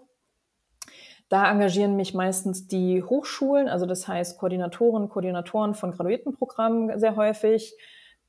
[1.28, 7.74] Da engagieren mich meistens die Hochschulen, also das heißt Koordinatoren, Koordinatoren von Graduiertenprogrammen sehr häufig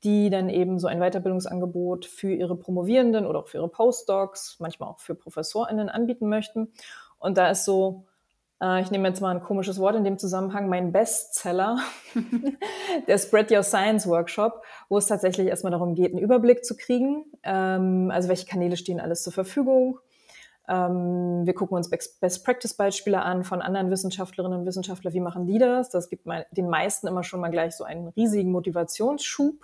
[0.04, 4.88] die dann eben so ein Weiterbildungsangebot für ihre Promovierenden oder auch für ihre Postdocs, manchmal
[4.88, 6.72] auch für ProfessorInnen anbieten möchten.
[7.18, 8.04] Und da ist so,
[8.60, 11.78] äh, ich nehme jetzt mal ein komisches Wort in dem Zusammenhang, mein Bestseller,
[13.06, 17.24] der Spread Your Science Workshop, wo es tatsächlich erstmal darum geht, einen Überblick zu kriegen.
[17.42, 19.98] Ähm, also welche Kanäle stehen alles zur Verfügung
[20.68, 25.12] wir gucken uns Best-Practice-Beispiele an von anderen Wissenschaftlerinnen und Wissenschaftlern.
[25.12, 25.90] Wie machen die das?
[25.90, 29.56] Das gibt den meisten immer schon mal gleich so einen riesigen Motivationsschub.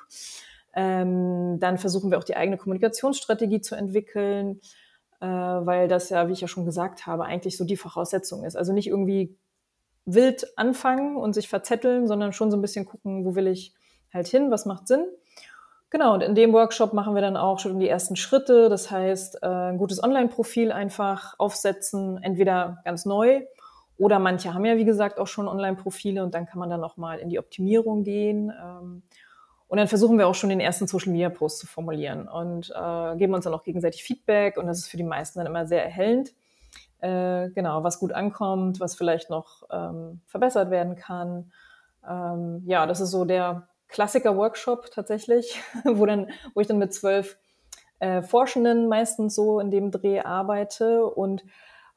[0.75, 4.61] Ähm, dann versuchen wir auch die eigene Kommunikationsstrategie zu entwickeln,
[5.21, 8.57] äh, weil das ja, wie ich ja schon gesagt habe, eigentlich so die Voraussetzung ist.
[8.57, 9.37] Also nicht irgendwie
[10.05, 13.75] wild anfangen und sich verzetteln, sondern schon so ein bisschen gucken, wo will ich
[14.13, 15.07] halt hin, was macht Sinn.
[15.90, 18.68] Genau, und in dem Workshop machen wir dann auch schon die ersten Schritte.
[18.68, 23.42] Das heißt, äh, ein gutes Online-Profil einfach aufsetzen, entweder ganz neu
[23.98, 27.18] oder manche haben ja, wie gesagt, auch schon Online-Profile und dann kann man dann nochmal
[27.18, 28.51] in die Optimierung gehen.
[28.51, 29.03] Ähm,
[29.66, 33.44] und dann versuchen wir auch schon den ersten Social-Media-Post zu formulieren und äh, geben uns
[33.44, 36.33] dann auch gegenseitig Feedback und das ist für die meisten dann immer sehr erhellend,
[37.01, 41.53] äh, genau, was gut ankommt, was vielleicht noch ähm, verbessert werden kann.
[42.09, 47.38] Ähm, ja, das ist so der Klassiker-Workshop tatsächlich, wo, dann, wo ich dann mit zwölf
[48.01, 51.44] äh, Forschenden meistens so in dem Dreh arbeite und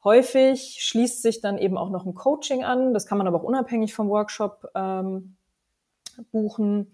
[0.04, 2.92] häufig schließt sich dann eben auch noch ein Coaching an.
[2.92, 5.36] Das kann man aber auch unabhängig vom Workshop ähm,
[6.32, 6.92] buchen.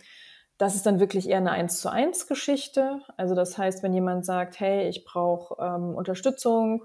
[0.59, 3.01] Das ist dann wirklich eher eine eins zu eins Geschichte.
[3.17, 6.85] Also das heißt, wenn jemand sagt, hey, ich brauche ähm, Unterstützung,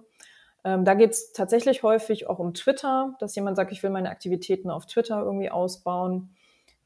[0.64, 4.10] ähm, da geht es tatsächlich häufig auch um Twitter, dass jemand sagt, ich will meine
[4.10, 6.36] Aktivitäten auf Twitter irgendwie ausbauen.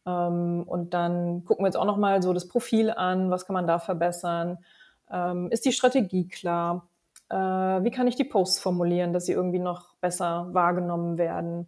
[0.07, 3.67] Ähm, und dann gucken wir jetzt auch nochmal so das Profil an, was kann man
[3.67, 4.59] da verbessern.
[5.11, 6.87] Ähm, ist die Strategie klar?
[7.29, 11.67] Äh, wie kann ich die Posts formulieren, dass sie irgendwie noch besser wahrgenommen werden?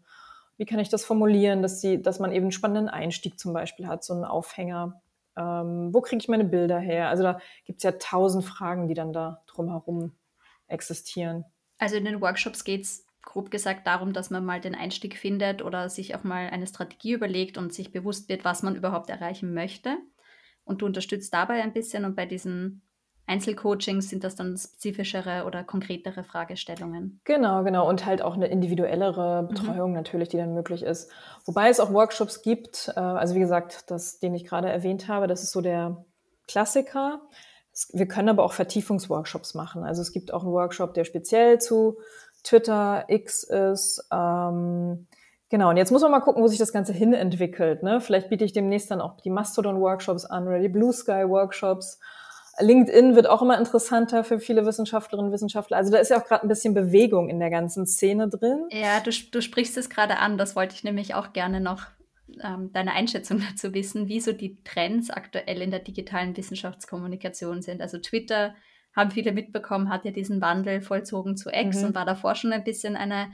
[0.58, 3.88] Wie kann ich das formulieren, dass, sie, dass man eben einen spannenden Einstieg zum Beispiel
[3.88, 5.02] hat, so einen Aufhänger?
[5.38, 7.10] Ähm, wo kriege ich meine Bilder her?
[7.10, 10.13] Also da gibt es ja tausend Fragen, die dann da drumherum
[10.67, 11.45] existieren.
[11.78, 15.63] Also in den Workshops geht es grob gesagt darum, dass man mal den Einstieg findet
[15.63, 19.53] oder sich auch mal eine Strategie überlegt und sich bewusst wird, was man überhaupt erreichen
[19.53, 19.97] möchte.
[20.63, 22.81] Und du unterstützt dabei ein bisschen und bei diesen
[23.27, 27.21] Einzelcoachings sind das dann spezifischere oder konkretere Fragestellungen.
[27.23, 27.87] Genau, genau.
[27.87, 29.47] Und halt auch eine individuellere mhm.
[29.49, 29.97] Betreuung mhm.
[29.97, 31.11] natürlich, die dann möglich ist.
[31.45, 35.27] Wobei es auch Workshops gibt, äh, also wie gesagt, das, den ich gerade erwähnt habe,
[35.27, 36.03] das ist so der
[36.47, 37.21] Klassiker.
[37.93, 39.83] Wir können aber auch Vertiefungsworkshops machen.
[39.83, 41.99] Also es gibt auch einen Workshop, der speziell zu
[42.43, 44.08] Twitter, X ist.
[44.12, 45.08] Ähm,
[45.49, 47.84] genau, und jetzt muss man mal gucken, wo sich das Ganze hin entwickelt.
[47.84, 48.02] Ne?
[48.02, 51.99] Vielleicht biete ich demnächst dann auch die Mastodon-Workshops an oder die Blue Sky-Workshops.
[52.60, 55.78] LinkedIn wird auch immer interessanter für viele Wissenschaftlerinnen und Wissenschaftler.
[55.78, 58.67] Also da ist ja auch gerade ein bisschen Bewegung in der ganzen Szene drin.
[58.71, 60.38] Ja, du, du sprichst es gerade an.
[60.38, 61.86] Das wollte ich nämlich auch gerne noch
[62.43, 67.82] ähm, deine Einschätzung dazu wissen, wie so die Trends aktuell in der digitalen Wissenschaftskommunikation sind.
[67.82, 68.56] Also Twitter
[68.99, 71.88] haben viele mitbekommen, hat ja diesen Wandel vollzogen zu X mhm.
[71.88, 73.31] und war davor schon ein bisschen eine,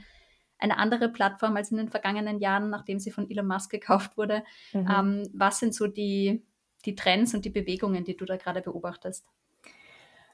[0.58, 4.42] eine andere Plattform als in den vergangenen Jahren, nachdem sie von Elon Musk gekauft wurde.
[4.72, 4.88] Mhm.
[4.90, 6.44] Ähm, was sind so die,
[6.84, 9.26] die Trends und die Bewegungen, die du da gerade beobachtest?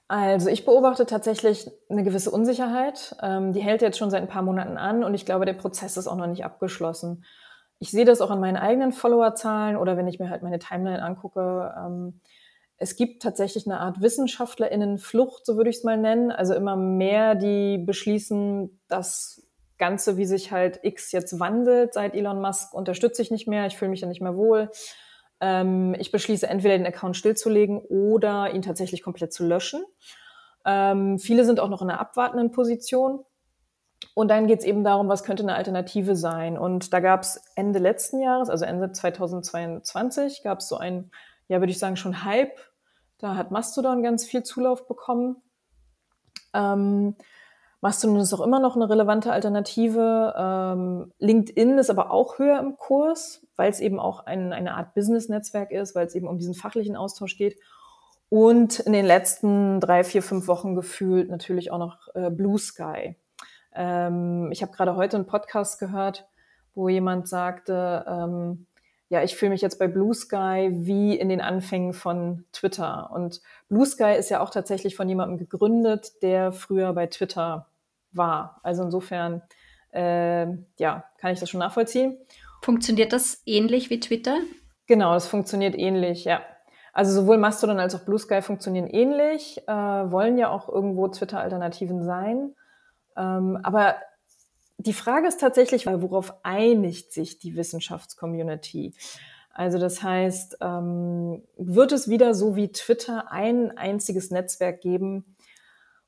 [0.08, 3.16] Also ich beobachte tatsächlich eine gewisse Unsicherheit.
[3.22, 5.96] Ähm, die hält jetzt schon seit ein paar Monaten an und ich glaube, der Prozess
[5.96, 7.24] ist auch noch nicht abgeschlossen
[7.82, 11.02] ich sehe das auch an meinen eigenen Followerzahlen oder wenn ich mir halt meine Timeline
[11.02, 11.74] angucke.
[11.76, 12.20] Ähm,
[12.82, 16.32] es gibt tatsächlich eine Art WissenschaftlerInnenflucht, so würde ich es mal nennen.
[16.32, 19.46] Also immer mehr, die beschließen, das
[19.78, 23.76] Ganze, wie sich halt X jetzt wandelt seit Elon Musk, unterstütze ich nicht mehr, ich
[23.76, 24.70] fühle mich da nicht mehr wohl.
[25.40, 29.84] Ähm, ich beschließe entweder den Account stillzulegen oder ihn tatsächlich komplett zu löschen.
[30.64, 33.24] Ähm, viele sind auch noch in einer abwartenden Position.
[34.14, 36.58] Und dann geht es eben darum, was könnte eine Alternative sein.
[36.58, 41.10] Und da gab es Ende letzten Jahres, also Ende 2022, gab es so ein,
[41.48, 42.58] ja, würde ich sagen, schon Hype.
[43.22, 45.36] Da hat Mastodon ganz viel Zulauf bekommen.
[46.52, 47.14] Ähm,
[47.80, 50.34] Mastodon ist auch immer noch eine relevante Alternative.
[50.36, 54.94] Ähm, LinkedIn ist aber auch höher im Kurs, weil es eben auch ein, eine Art
[54.94, 57.60] Business-Netzwerk ist, weil es eben um diesen fachlichen Austausch geht.
[58.28, 63.14] Und in den letzten drei, vier, fünf Wochen gefühlt natürlich auch noch äh, Blue Sky.
[63.72, 66.26] Ähm, ich habe gerade heute einen Podcast gehört,
[66.74, 68.66] wo jemand sagte, ähm,
[69.12, 73.10] ja, ich fühle mich jetzt bei Blue Sky wie in den Anfängen von Twitter.
[73.12, 77.66] Und Blue Sky ist ja auch tatsächlich von jemandem gegründet, der früher bei Twitter
[78.12, 78.58] war.
[78.62, 79.42] Also insofern,
[79.92, 80.46] äh,
[80.78, 82.16] ja, kann ich das schon nachvollziehen.
[82.62, 84.38] Funktioniert das ähnlich wie Twitter?
[84.86, 86.40] Genau, das funktioniert ähnlich, ja.
[86.94, 92.02] Also sowohl Mastodon als auch Blue Sky funktionieren ähnlich, äh, wollen ja auch irgendwo Twitter-Alternativen
[92.02, 92.54] sein.
[93.18, 93.96] Ähm, aber
[94.86, 98.94] die Frage ist tatsächlich, worauf einigt sich die Wissenschaftscommunity?
[99.54, 105.36] Also das heißt, ähm, wird es wieder so wie Twitter ein einziges Netzwerk geben,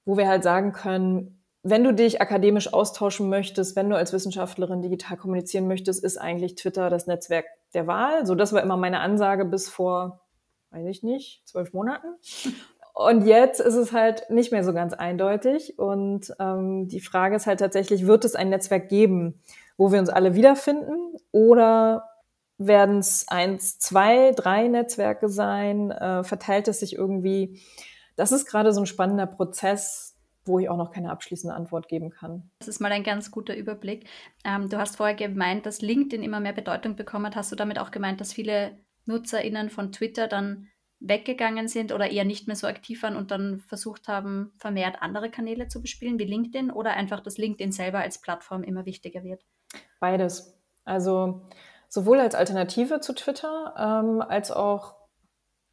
[0.04, 4.82] wo wir halt sagen können, wenn du dich akademisch austauschen möchtest, wenn du als Wissenschaftlerin
[4.82, 8.26] digital kommunizieren möchtest, ist eigentlich Twitter das Netzwerk der Wahl.
[8.26, 10.20] So, das war immer meine Ansage bis vor,
[10.70, 12.06] weiß ich nicht, zwölf Monaten.
[12.94, 15.78] Und jetzt ist es halt nicht mehr so ganz eindeutig.
[15.80, 19.42] Und ähm, die Frage ist halt tatsächlich, wird es ein Netzwerk geben,
[19.76, 21.16] wo wir uns alle wiederfinden?
[21.32, 22.08] Oder
[22.56, 25.90] werden es eins, zwei, drei Netzwerke sein?
[25.90, 27.60] Äh, verteilt es sich irgendwie?
[28.14, 32.10] Das ist gerade so ein spannender Prozess, wo ich auch noch keine abschließende Antwort geben
[32.10, 32.48] kann.
[32.60, 34.06] Das ist mal ein ganz guter Überblick.
[34.44, 37.34] Ähm, du hast vorher gemeint, dass LinkedIn immer mehr Bedeutung bekommen hat.
[37.34, 40.68] Hast du damit auch gemeint, dass viele NutzerInnen von Twitter dann
[41.06, 45.30] weggegangen sind oder eher nicht mehr so aktiv waren und dann versucht haben, vermehrt andere
[45.30, 49.44] Kanäle zu bespielen, wie LinkedIn, oder einfach, dass LinkedIn selber als Plattform immer wichtiger wird?
[50.00, 50.58] Beides.
[50.84, 51.42] Also
[51.88, 54.96] sowohl als Alternative zu Twitter ähm, als auch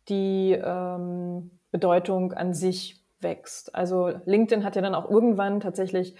[0.10, 3.76] die ähm, Bedeutung an sich wächst.
[3.76, 6.16] Also LinkedIn hat ja dann auch irgendwann tatsächlich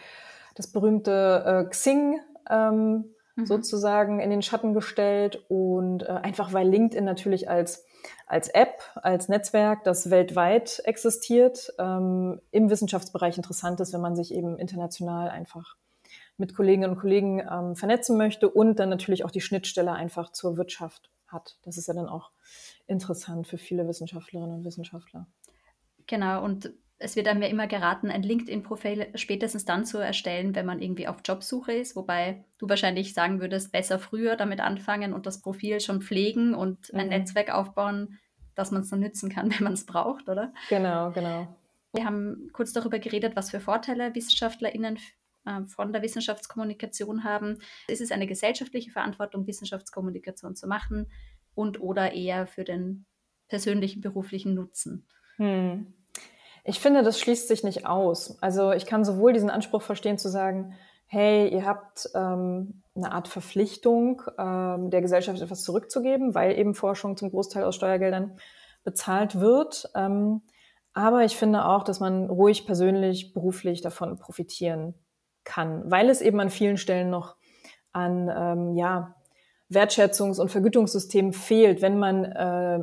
[0.56, 2.20] das berühmte äh, Xing
[2.50, 3.46] ähm, Mhm.
[3.46, 7.86] sozusagen in den Schatten gestellt und äh, einfach weil LinkedIn natürlich als
[8.26, 14.34] als App, als Netzwerk, das weltweit existiert, ähm, im Wissenschaftsbereich interessant ist, wenn man sich
[14.34, 15.76] eben international einfach
[16.38, 20.58] mit Kolleginnen und Kollegen ähm, vernetzen möchte und dann natürlich auch die Schnittstelle einfach zur
[20.58, 21.58] Wirtschaft hat.
[21.64, 22.32] Das ist ja dann auch
[22.88, 25.28] interessant für viele Wissenschaftlerinnen und Wissenschaftler.
[26.08, 30.66] Genau, und es wird einem ja immer geraten, ein LinkedIn-Profil spätestens dann zu erstellen, wenn
[30.66, 35.26] man irgendwie auf Jobsuche ist, wobei du wahrscheinlich sagen würdest, besser früher damit anfangen und
[35.26, 37.10] das Profil schon pflegen und ein mhm.
[37.10, 38.20] Netzwerk aufbauen,
[38.56, 40.54] dass man es dann nützen kann, wenn man es braucht, oder?
[40.70, 41.48] Genau, genau.
[41.94, 44.98] Wir haben kurz darüber geredet, was für Vorteile WissenschaftlerInnen
[45.46, 47.58] äh, von der Wissenschaftskommunikation haben.
[47.88, 51.08] Ist es eine gesellschaftliche Verantwortung, Wissenschaftskommunikation zu machen
[51.56, 53.06] und oder eher für den
[53.50, 55.08] persönlichen beruflichen Nutzen?
[55.38, 55.94] Hm.
[56.64, 58.38] Ich finde, das schließt sich nicht aus.
[58.42, 60.74] Also ich kann sowohl diesen Anspruch verstehen zu sagen,
[61.08, 67.18] hey, ihr habt ähm, eine Art Verpflichtung, ähm, der Gesellschaft etwas zurückzugeben, weil eben Forschung
[67.18, 68.38] zum Großteil aus Steuergeldern
[68.84, 69.90] bezahlt wird.
[69.96, 70.42] Ähm,
[70.94, 74.94] aber ich finde auch, dass man ruhig persönlich, beruflich davon profitieren
[75.44, 77.36] kann, weil es eben an vielen Stellen noch
[77.92, 79.16] an ähm, ja,
[79.70, 82.80] Wertschätzungs- und Vergütungssystemen fehlt, wenn man äh,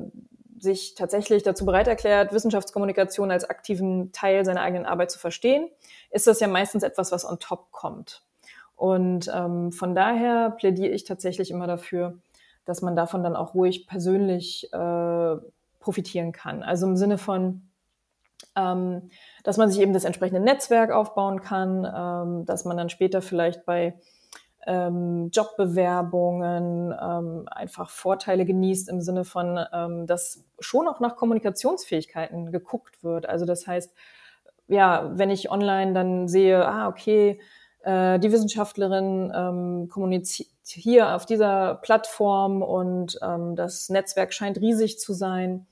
[0.60, 5.68] sich tatsächlich dazu bereit erklärt, Wissenschaftskommunikation als aktiven Teil seiner eigenen Arbeit zu verstehen,
[6.10, 8.22] ist das ja meistens etwas, was on top kommt.
[8.76, 12.18] Und ähm, von daher plädiere ich tatsächlich immer dafür,
[12.64, 15.36] dass man davon dann auch ruhig persönlich äh,
[15.80, 16.62] profitieren kann.
[16.62, 17.62] Also im Sinne von,
[18.54, 19.10] ähm,
[19.42, 23.64] dass man sich eben das entsprechende Netzwerk aufbauen kann, ähm, dass man dann später vielleicht
[23.64, 23.98] bei
[24.68, 32.52] ähm, Jobbewerbungen ähm, einfach Vorteile genießt im Sinne von, ähm, dass schon auch nach Kommunikationsfähigkeiten
[32.52, 33.26] geguckt wird.
[33.26, 33.92] Also das heißt,
[34.68, 37.40] ja, wenn ich online dann sehe, ah, okay,
[37.82, 44.98] äh, die Wissenschaftlerin ähm, kommuniziert hier auf dieser Plattform und ähm, das Netzwerk scheint riesig
[44.98, 45.66] zu sein,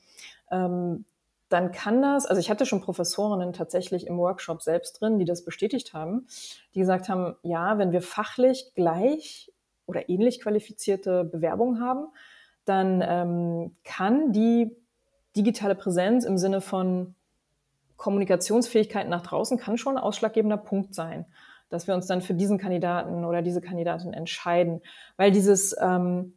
[0.51, 1.05] ähm,
[1.49, 5.45] dann kann das, also ich hatte schon Professorinnen tatsächlich im Workshop selbst drin, die das
[5.45, 6.27] bestätigt haben,
[6.75, 9.53] die gesagt haben, ja, wenn wir fachlich gleich
[9.87, 12.09] oder ähnlich qualifizierte Bewerbungen haben,
[12.65, 14.77] dann ähm, kann die
[15.37, 17.15] digitale Präsenz im Sinne von
[17.97, 21.27] Kommunikationsfähigkeit nach draußen kann schon ein ausschlaggebender Punkt sein,
[21.71, 24.83] dass wir uns dann für diesen Kandidaten oder diese Kandidatin entscheiden,
[25.17, 26.35] weil dieses ähm,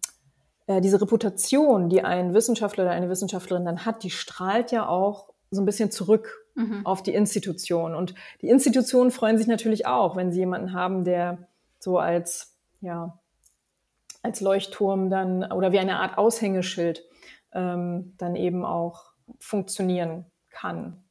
[0.70, 5.30] äh, diese Reputation, die ein Wissenschaftler oder eine Wissenschaftlerin dann hat, die strahlt ja auch
[5.50, 6.86] so ein bisschen zurück mhm.
[6.86, 7.96] auf die Institution.
[7.96, 11.48] Und die Institutionen freuen sich natürlich auch, wenn sie jemanden haben, der
[11.80, 13.18] so als, ja,
[14.22, 17.04] als Leuchtturm dann oder wie eine Art Aushängeschild
[17.52, 21.04] ähm, dann eben auch funktionieren kann.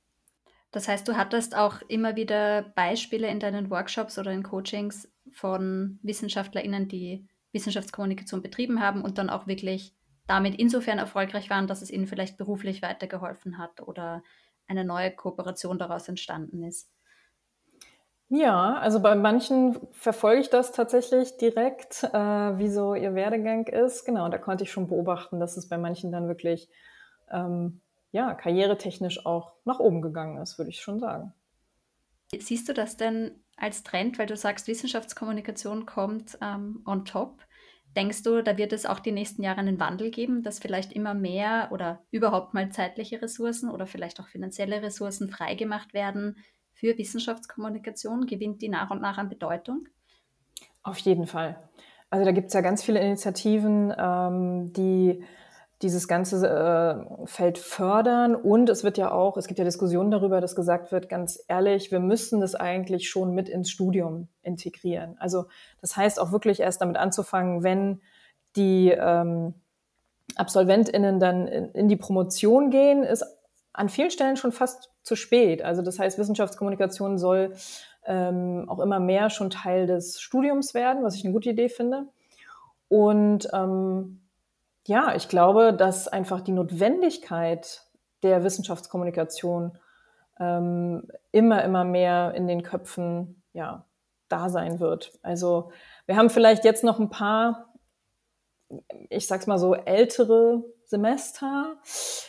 [0.71, 5.99] Das heißt, du hattest auch immer wieder Beispiele in deinen Workshops oder in Coachings von
[6.03, 7.27] WissenschaftlerInnen, die
[7.59, 9.93] Wissenschaftskommunikation betrieben haben und dann auch wirklich
[10.29, 14.23] damit insofern erfolgreich waren, dass es ihnen vielleicht beruflich weitergeholfen hat oder
[14.69, 16.93] eine neue Kooperation daraus entstanden ist.
[18.29, 24.05] Ja, also bei manchen verfolge ich das tatsächlich direkt, äh, wie so ihr Werdegang ist.
[24.05, 26.69] Genau, da konnte ich schon beobachten, dass es bei manchen dann wirklich
[27.33, 27.81] ähm,
[28.13, 31.33] ja, karrieretechnisch auch nach oben gegangen ist, würde ich schon sagen.
[32.39, 37.43] Siehst du das denn als Trend, weil du sagst, Wissenschaftskommunikation kommt ähm, on top.
[37.99, 41.15] Denkst du, da wird es auch die nächsten Jahre einen Wandel geben, dass vielleicht immer
[41.15, 46.37] mehr oder überhaupt mal zeitliche Ressourcen oder vielleicht auch finanzielle Ressourcen freigemacht werden
[46.75, 48.27] für Wissenschaftskommunikation?
[48.27, 49.89] Gewinnt die nach und nach an Bedeutung?
[50.85, 51.69] Auf jeden Fall.
[52.09, 55.25] Also da gibt es ja ganz viele Initiativen, ähm, die
[55.83, 58.35] dieses ganze äh, Feld fördern.
[58.35, 61.93] Und es wird ja auch, es gibt ja Diskussionen darüber, dass gesagt wird, ganz ehrlich,
[61.93, 65.17] wir müssen das eigentlich schon mit ins Studium integrieren.
[65.19, 65.47] Also
[65.81, 68.01] das heißt auch wirklich erst damit anzufangen, wenn
[68.57, 69.55] die ähm,
[70.35, 73.25] AbsolventInnen dann in, in die Promotion gehen, ist
[73.73, 75.63] an vielen Stellen schon fast zu spät.
[75.63, 77.55] Also das heißt, Wissenschaftskommunikation soll
[78.05, 82.07] ähm, auch immer mehr schon Teil des Studiums werden, was ich eine gute Idee finde.
[82.89, 84.23] Und ähm,
[84.89, 87.83] ja, ich glaube, dass einfach die Notwendigkeit
[88.23, 89.77] der Wissenschaftskommunikation
[90.41, 93.85] ähm, immer, immer mehr in den Köpfen ja,
[94.31, 95.13] da sein wird.
[95.23, 95.73] Also
[96.07, 97.75] wir haben vielleicht jetzt noch ein paar,
[99.11, 101.77] ich sag's mal so, ältere Semester,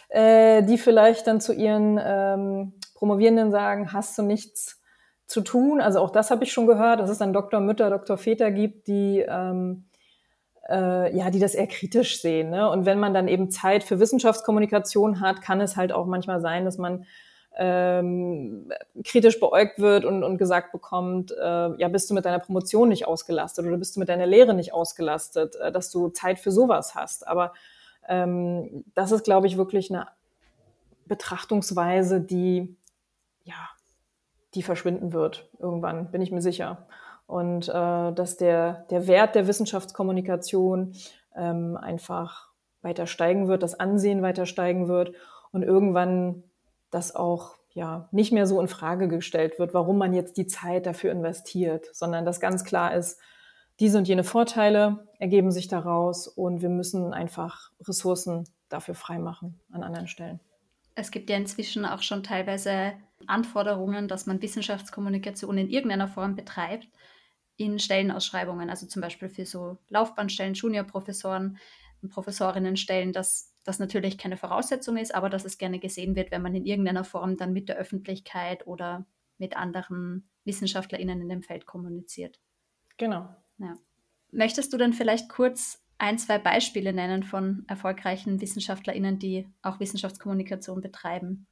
[0.09, 4.81] äh, die vielleicht dann zu ihren ähm, Promovierenden sagen, hast du nichts
[5.27, 5.79] zu tun?
[5.79, 8.87] Also auch das habe ich schon gehört, dass es dann Doktor Mütter, Doktor Väter gibt,
[8.87, 9.88] die ähm,
[10.69, 12.49] äh, ja, die das eher kritisch sehen.
[12.49, 12.69] Ne?
[12.69, 16.65] Und wenn man dann eben Zeit für Wissenschaftskommunikation hat, kann es halt auch manchmal sein,
[16.65, 17.05] dass man
[17.58, 18.71] ähm,
[19.03, 23.08] kritisch beäugt wird und, und gesagt bekommt, äh, ja, bist du mit deiner Promotion nicht
[23.08, 26.95] ausgelastet oder bist du mit deiner Lehre nicht ausgelastet, äh, dass du Zeit für sowas
[26.95, 27.27] hast.
[27.27, 27.53] Aber
[28.08, 30.08] ähm, das ist, glaube ich, wirklich eine
[31.05, 32.77] Betrachtungsweise, die,
[33.43, 33.69] ja,
[34.53, 36.88] die verschwinden wird irgendwann, bin ich mir sicher.
[37.29, 40.95] Und äh, dass der, der Wert der Wissenschaftskommunikation
[41.35, 42.49] ähm, einfach
[42.81, 45.13] weiter steigen wird, das Ansehen weiter steigen wird
[45.51, 46.41] und irgendwann
[46.89, 50.87] das auch ja nicht mehr so in Frage gestellt wird, warum man jetzt die Zeit
[50.87, 53.19] dafür investiert, sondern dass ganz klar ist,
[53.79, 59.83] diese und jene Vorteile ergeben sich daraus und wir müssen einfach Ressourcen dafür freimachen an
[59.83, 60.39] anderen Stellen.
[60.95, 62.93] Es gibt ja inzwischen auch schon teilweise
[63.27, 66.87] Anforderungen, dass man Wissenschaftskommunikation in irgendeiner Form betreibt
[67.59, 71.57] in Stellenausschreibungen, also zum Beispiel für so Laufbahnstellen, Juniorprofessoren,
[72.09, 76.55] Professorinnenstellen, dass das natürlich keine Voraussetzung ist, aber dass es gerne gesehen wird, wenn man
[76.55, 79.05] in irgendeiner Form dann mit der Öffentlichkeit oder
[79.37, 82.39] mit anderen WissenschaftlerInnen in dem Feld kommuniziert.
[82.97, 83.27] Genau.
[83.57, 83.75] Ja.
[84.31, 90.79] Möchtest du denn vielleicht kurz ein, zwei Beispiele nennen von erfolgreichen WissenschaftlerInnen, die auch Wissenschaftskommunikation
[90.79, 91.45] betreiben?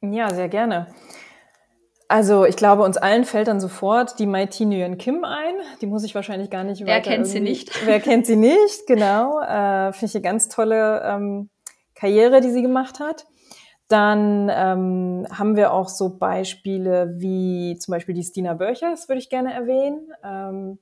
[0.00, 0.94] Ja, sehr gerne.
[2.08, 5.54] Also ich glaube, uns allen fällt dann sofort die Mai Nguyen Kim ein.
[5.80, 7.70] Die muss ich wahrscheinlich gar nicht Wer kennt sie nicht?
[7.86, 9.40] Wer kennt sie nicht, genau.
[9.40, 11.50] Äh, Finde ich eine ganz tolle ähm,
[11.94, 13.26] Karriere, die sie gemacht hat.
[13.88, 19.28] Dann ähm, haben wir auch so Beispiele wie zum Beispiel die Stina Börchers, würde ich
[19.28, 20.10] gerne erwähnen.
[20.22, 20.78] Ähm,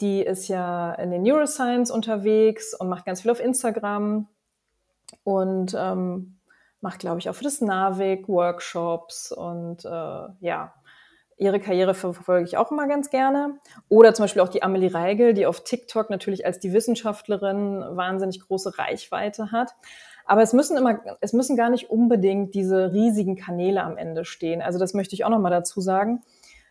[0.00, 4.28] die ist ja in den Neuroscience unterwegs und macht ganz viel auf Instagram
[5.22, 6.38] und ähm,
[6.84, 9.88] macht, glaube ich, auch für das NAVIC Workshops und äh,
[10.40, 10.74] ja,
[11.38, 13.58] ihre Karriere verfolge ich auch immer ganz gerne.
[13.88, 18.38] Oder zum Beispiel auch die Amelie Reigel, die auf TikTok natürlich als die Wissenschaftlerin wahnsinnig
[18.38, 19.74] große Reichweite hat.
[20.26, 24.60] Aber es müssen immer, es müssen gar nicht unbedingt diese riesigen Kanäle am Ende stehen.
[24.60, 26.22] Also das möchte ich auch nochmal dazu sagen.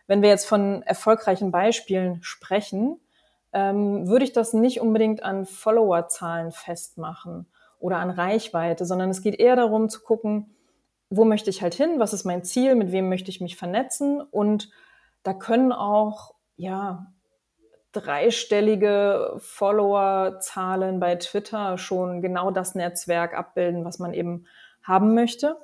[0.06, 3.00] Wenn wir jetzt von erfolgreichen Beispielen sprechen,
[3.52, 7.46] ähm, würde ich das nicht unbedingt an Followerzahlen festmachen
[7.84, 10.54] oder an Reichweite, sondern es geht eher darum zu gucken,
[11.10, 14.22] wo möchte ich halt hin, was ist mein Ziel, mit wem möchte ich mich vernetzen
[14.22, 14.70] und
[15.22, 17.12] da können auch, ja,
[17.92, 24.46] dreistellige Followerzahlen bei Twitter schon genau das Netzwerk abbilden, was man eben
[24.82, 25.58] haben möchte.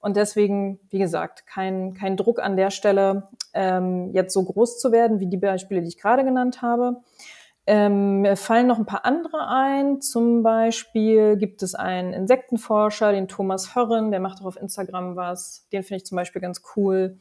[0.00, 4.92] Und deswegen, wie gesagt, kein, kein Druck an der Stelle, ähm, jetzt so groß zu
[4.92, 7.00] werden, wie die Beispiele, die ich gerade genannt habe.
[7.66, 10.00] Ähm, mir fallen noch ein paar andere ein.
[10.00, 15.66] Zum Beispiel gibt es einen Insektenforscher, den Thomas Hörren, der macht auch auf Instagram was.
[15.72, 17.18] Den finde ich zum Beispiel ganz cool.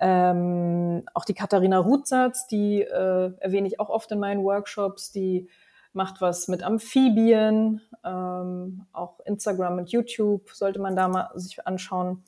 [0.00, 5.48] Ähm, auch die Katharina Rutsatz, die äh, erwähne ich auch oft in meinen Workshops, die
[5.92, 12.22] macht was mit Amphibien, ähm, auch Instagram und YouTube sollte man da mal sich anschauen.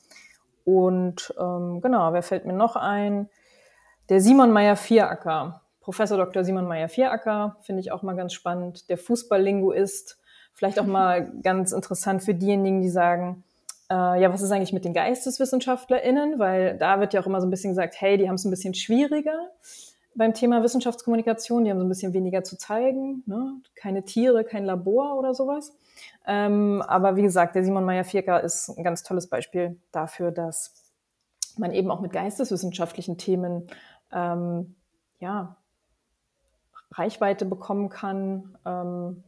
[0.65, 3.29] Und ähm, genau, wer fällt mir noch ein?
[4.09, 5.61] Der Simon Meyer-Vieracker.
[5.81, 6.43] Professor Dr.
[6.43, 8.89] Simon Meyer-Vieracker finde ich auch mal ganz spannend.
[8.89, 10.19] Der Fußballlinguist,
[10.53, 13.43] vielleicht auch mal ganz interessant für diejenigen, die sagen,
[13.89, 16.39] äh, ja, was ist eigentlich mit den GeisteswissenschaftlerInnen?
[16.39, 18.51] Weil da wird ja auch immer so ein bisschen gesagt, hey, die haben es ein
[18.51, 19.49] bisschen schwieriger
[20.15, 23.61] beim Thema Wissenschaftskommunikation, die haben so ein bisschen weniger zu zeigen, ne?
[23.75, 25.73] keine Tiere, kein Labor oder sowas.
[26.27, 30.73] Ähm, aber wie gesagt, der Simon Meyer-Vierker ist ein ganz tolles Beispiel dafür, dass
[31.57, 33.67] man eben auch mit geisteswissenschaftlichen Themen
[34.11, 34.75] ähm,
[35.19, 35.57] ja,
[36.91, 39.23] Reichweite bekommen kann, ähm,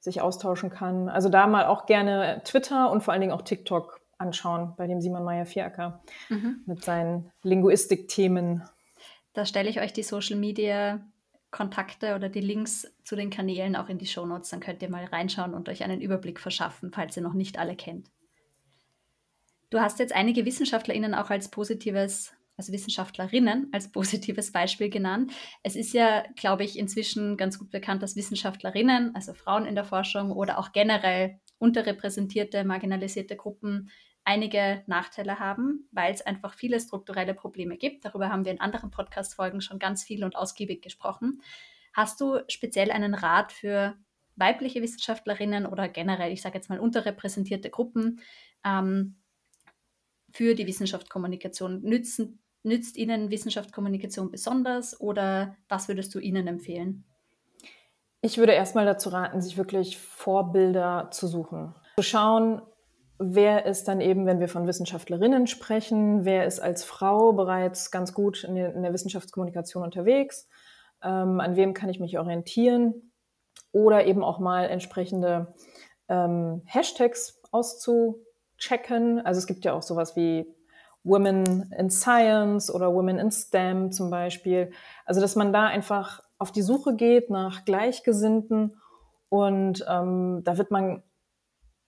[0.00, 1.08] sich austauschen kann.
[1.08, 5.00] Also da mal auch gerne Twitter und vor allen Dingen auch TikTok anschauen bei dem
[5.00, 6.62] Simon Meyer-Vierker mhm.
[6.66, 8.62] mit seinen Linguistik-Themen.
[9.32, 11.00] Da stelle ich euch die Social Media
[11.50, 14.50] Kontakte oder die Links zu den Kanälen auch in die Shownotes.
[14.50, 17.76] Dann könnt ihr mal reinschauen und euch einen Überblick verschaffen, falls ihr noch nicht alle
[17.76, 18.10] kennt.
[19.70, 25.32] Du hast jetzt einige WissenschaftlerInnen auch als positives, also Wissenschaftlerinnen als positives Beispiel genannt.
[25.62, 29.84] Es ist ja, glaube ich, inzwischen ganz gut bekannt, dass Wissenschaftlerinnen, also Frauen in der
[29.84, 33.90] Forschung oder auch generell unterrepräsentierte, marginalisierte Gruppen
[34.24, 38.04] einige Nachteile haben, weil es einfach viele strukturelle Probleme gibt.
[38.04, 41.42] Darüber haben wir in anderen Podcast-Folgen schon ganz viel und ausgiebig gesprochen.
[41.92, 43.96] Hast du speziell einen Rat für
[44.36, 48.20] weibliche Wissenschaftlerinnen oder generell, ich sage jetzt mal, unterrepräsentierte Gruppen
[48.64, 49.16] ähm,
[50.30, 51.82] für die Wissenschaftskommunikation?
[51.82, 57.04] Nützen, nützt Ihnen Wissenschaftskommunikation besonders oder was würdest du Ihnen empfehlen?
[58.20, 61.74] Ich würde erstmal dazu raten, sich wirklich Vorbilder zu suchen.
[61.96, 62.62] Zu schauen,
[63.18, 68.14] wer ist dann eben, wenn wir von Wissenschaftlerinnen sprechen, wer ist als Frau bereits ganz
[68.14, 70.48] gut in der, Wissenschaftskommunikation unterwegs,
[71.02, 73.12] ähm, an wem kann ich mich orientieren
[73.72, 75.54] oder eben auch mal entsprechende
[76.08, 79.20] ähm, Hashtags auszuchecken.
[79.20, 80.46] Also es gibt ja auch sowas wie
[81.04, 84.70] Women in Science oder Women in STEM zum Beispiel.
[85.04, 88.76] Also dass man da einfach auf die Suche geht nach Gleichgesinnten
[89.28, 91.02] und ähm, da wird man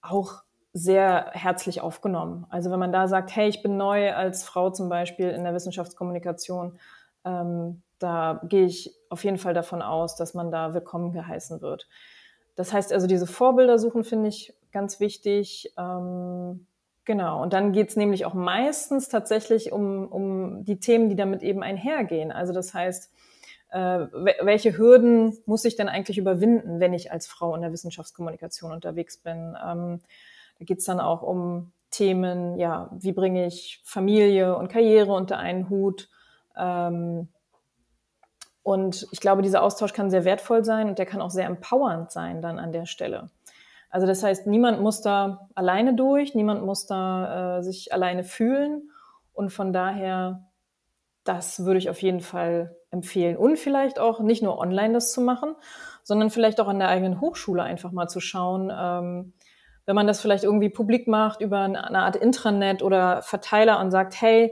[0.01, 0.43] auch
[0.73, 2.45] sehr herzlich aufgenommen.
[2.49, 5.53] Also wenn man da sagt, hey, ich bin neu als Frau zum Beispiel in der
[5.53, 6.79] Wissenschaftskommunikation,
[7.23, 11.87] ähm, da gehe ich auf jeden Fall davon aus, dass man da willkommen geheißen wird.
[12.55, 15.73] Das heißt also, diese Vorbilder suchen finde ich ganz wichtig.
[15.77, 16.67] Ähm,
[17.05, 17.41] genau.
[17.41, 21.63] Und dann geht es nämlich auch meistens tatsächlich um, um die Themen, die damit eben
[21.63, 22.31] einhergehen.
[22.31, 23.11] Also das heißt,
[23.71, 24.07] äh,
[24.41, 29.17] welche Hürden muss ich denn eigentlich überwinden, wenn ich als Frau in der Wissenschaftskommunikation unterwegs
[29.17, 29.55] bin?
[29.65, 30.01] Ähm,
[30.59, 35.37] da geht es dann auch um Themen, ja, wie bringe ich Familie und Karriere unter
[35.37, 36.09] einen Hut?
[36.57, 37.29] Ähm,
[38.63, 42.11] und ich glaube, dieser Austausch kann sehr wertvoll sein und der kann auch sehr empowernd
[42.11, 43.29] sein dann an der Stelle.
[43.95, 48.91] Also das heißt, niemand muss da alleine durch, niemand muss da äh, sich alleine fühlen.
[49.31, 50.49] Und von daher,
[51.23, 53.37] das würde ich auf jeden Fall empfehlen.
[53.37, 55.55] Und vielleicht auch nicht nur online das zu machen,
[56.03, 59.31] sondern vielleicht auch an der eigenen Hochschule einfach mal zu schauen, ähm,
[59.85, 64.19] wenn man das vielleicht irgendwie publik macht über eine Art Intranet oder Verteiler und sagt,
[64.19, 64.51] hey,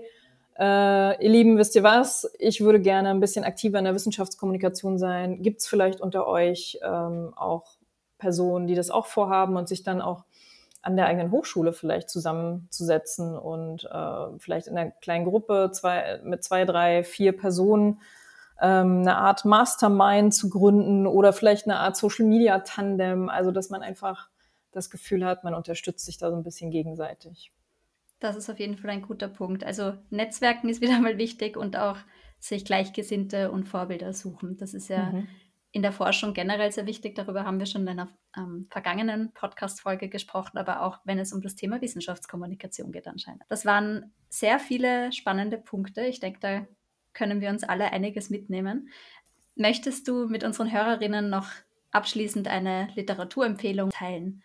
[0.58, 2.32] äh, ihr Lieben, wisst ihr was?
[2.40, 5.42] Ich würde gerne ein bisschen aktiver in der Wissenschaftskommunikation sein.
[5.42, 7.66] Gibt es vielleicht unter euch ähm, auch
[8.24, 10.24] Personen, die das auch vorhaben und sich dann auch
[10.82, 16.42] an der eigenen Hochschule vielleicht zusammenzusetzen und äh, vielleicht in einer kleinen Gruppe zwei, mit
[16.42, 18.00] zwei, drei, vier Personen
[18.62, 23.70] ähm, eine Art Mastermind zu gründen oder vielleicht eine Art Social Media Tandem, also dass
[23.70, 24.30] man einfach
[24.72, 27.52] das Gefühl hat, man unterstützt sich da so ein bisschen gegenseitig.
[28.20, 29.66] Das ist auf jeden Fall ein guter Punkt.
[29.66, 31.98] Also Netzwerken ist wieder mal wichtig und auch
[32.40, 34.56] sich Gleichgesinnte und Vorbilder suchen.
[34.58, 35.28] Das ist ja mhm.
[35.74, 37.16] In der Forschung generell sehr wichtig.
[37.16, 38.08] Darüber haben wir schon in einer
[38.38, 43.42] ähm, vergangenen Podcast-Folge gesprochen, aber auch wenn es um das Thema Wissenschaftskommunikation geht anscheinend.
[43.50, 46.06] Das waren sehr viele spannende Punkte.
[46.06, 46.68] Ich denke, da
[47.14, 48.90] können wir uns alle einiges mitnehmen.
[49.56, 51.48] Möchtest du mit unseren Hörerinnen noch
[51.92, 54.44] abschließend eine Literaturempfehlung teilen?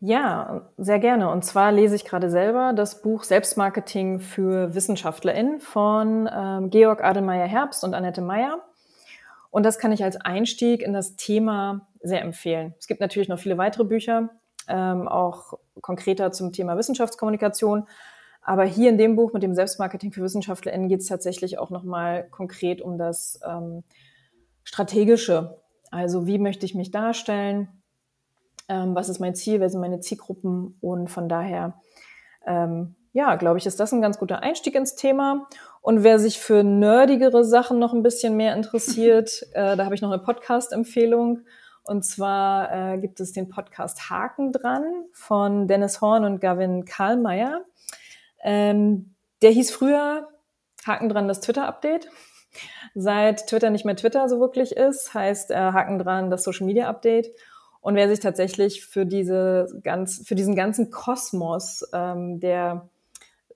[0.00, 1.30] Ja, sehr gerne.
[1.30, 7.46] Und zwar lese ich gerade selber das Buch Selbstmarketing für WissenschaftlerInnen von ähm, Georg Adelmeier
[7.46, 8.62] Herbst und Annette Meyer.
[9.56, 12.74] Und das kann ich als Einstieg in das Thema sehr empfehlen.
[12.78, 14.28] Es gibt natürlich noch viele weitere Bücher,
[14.68, 17.88] ähm, auch konkreter zum Thema Wissenschaftskommunikation.
[18.42, 22.28] Aber hier in dem Buch mit dem Selbstmarketing für WissenschaftlerInnen geht es tatsächlich auch nochmal
[22.28, 23.82] konkret um das ähm,
[24.62, 25.62] Strategische.
[25.90, 27.68] Also wie möchte ich mich darstellen?
[28.68, 31.80] ähm, was ist mein Ziel, wer sind meine Zielgruppen und von daher,
[32.46, 35.46] ähm, ja, glaube ich, ist das ein ganz guter Einstieg ins Thema.
[35.80, 40.02] Und wer sich für nerdigere Sachen noch ein bisschen mehr interessiert, äh, da habe ich
[40.02, 41.40] noch eine Podcast-Empfehlung.
[41.82, 47.64] Und zwar äh, gibt es den Podcast Haken dran von Dennis Horn und Gavin Karlmeier.
[48.44, 50.28] Ähm, der hieß früher
[50.86, 52.08] Haken dran das Twitter-Update.
[52.94, 56.86] Seit Twitter nicht mehr Twitter so wirklich ist, heißt äh, Haken dran das Social Media
[56.86, 57.28] Update.
[57.80, 62.90] Und wer sich tatsächlich für diese ganz, für diesen ganzen Kosmos ähm, der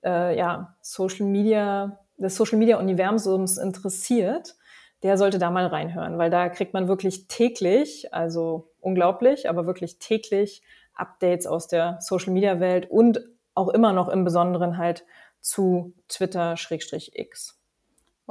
[0.03, 4.55] äh, ja, Social Media, des Social Media Universums interessiert,
[5.03, 9.99] der sollte da mal reinhören, weil da kriegt man wirklich täglich, also unglaublich, aber wirklich
[9.99, 10.61] täglich
[10.93, 13.19] Updates aus der Social Media Welt und
[13.55, 15.05] auch immer noch im Besonderen halt
[15.39, 17.60] zu Twitter-X.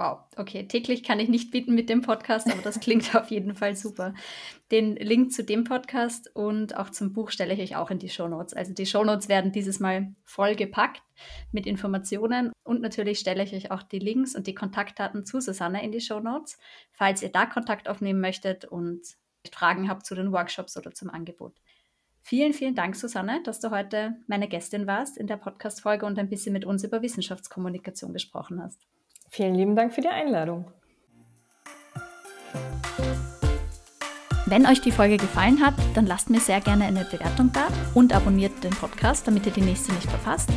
[0.00, 0.66] Wow, okay.
[0.66, 4.14] Täglich kann ich nicht bieten mit dem Podcast, aber das klingt auf jeden Fall super.
[4.70, 8.08] Den Link zu dem Podcast und auch zum Buch stelle ich euch auch in die
[8.08, 8.54] Show Notes.
[8.54, 11.02] Also die Show Notes werden dieses Mal voll gepackt
[11.52, 15.84] mit Informationen und natürlich stelle ich euch auch die Links und die Kontaktdaten zu Susanne
[15.84, 16.58] in die Show Notes,
[16.92, 19.02] falls ihr da Kontakt aufnehmen möchtet und
[19.52, 21.52] Fragen habt zu den Workshops oder zum Angebot.
[22.22, 26.30] Vielen, vielen Dank, Susanne, dass du heute meine Gästin warst in der Podcast-Folge und ein
[26.30, 28.86] bisschen mit uns über Wissenschaftskommunikation gesprochen hast.
[29.32, 30.64] Vielen lieben Dank für die Einladung.
[34.46, 38.12] Wenn euch die Folge gefallen hat, dann lasst mir sehr gerne eine Bewertung da und
[38.12, 40.50] abonniert den Podcast, damit ihr die nächste nicht verpasst.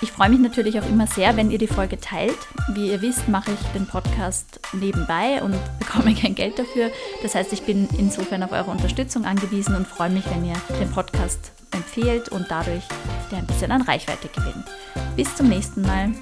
[0.00, 2.38] Ich freue mich natürlich auch immer sehr, wenn ihr die Folge teilt.
[2.72, 6.90] Wie ihr wisst, mache ich den Podcast nebenbei und bekomme kein Geld dafür.
[7.22, 10.90] Das heißt, ich bin insofern auf eure Unterstützung angewiesen und freue mich, wenn ihr den
[10.90, 12.84] Podcast empfehlt und dadurch
[13.30, 14.64] der ein bisschen an Reichweite gewinnt.
[15.16, 16.12] Bis zum nächsten Mal.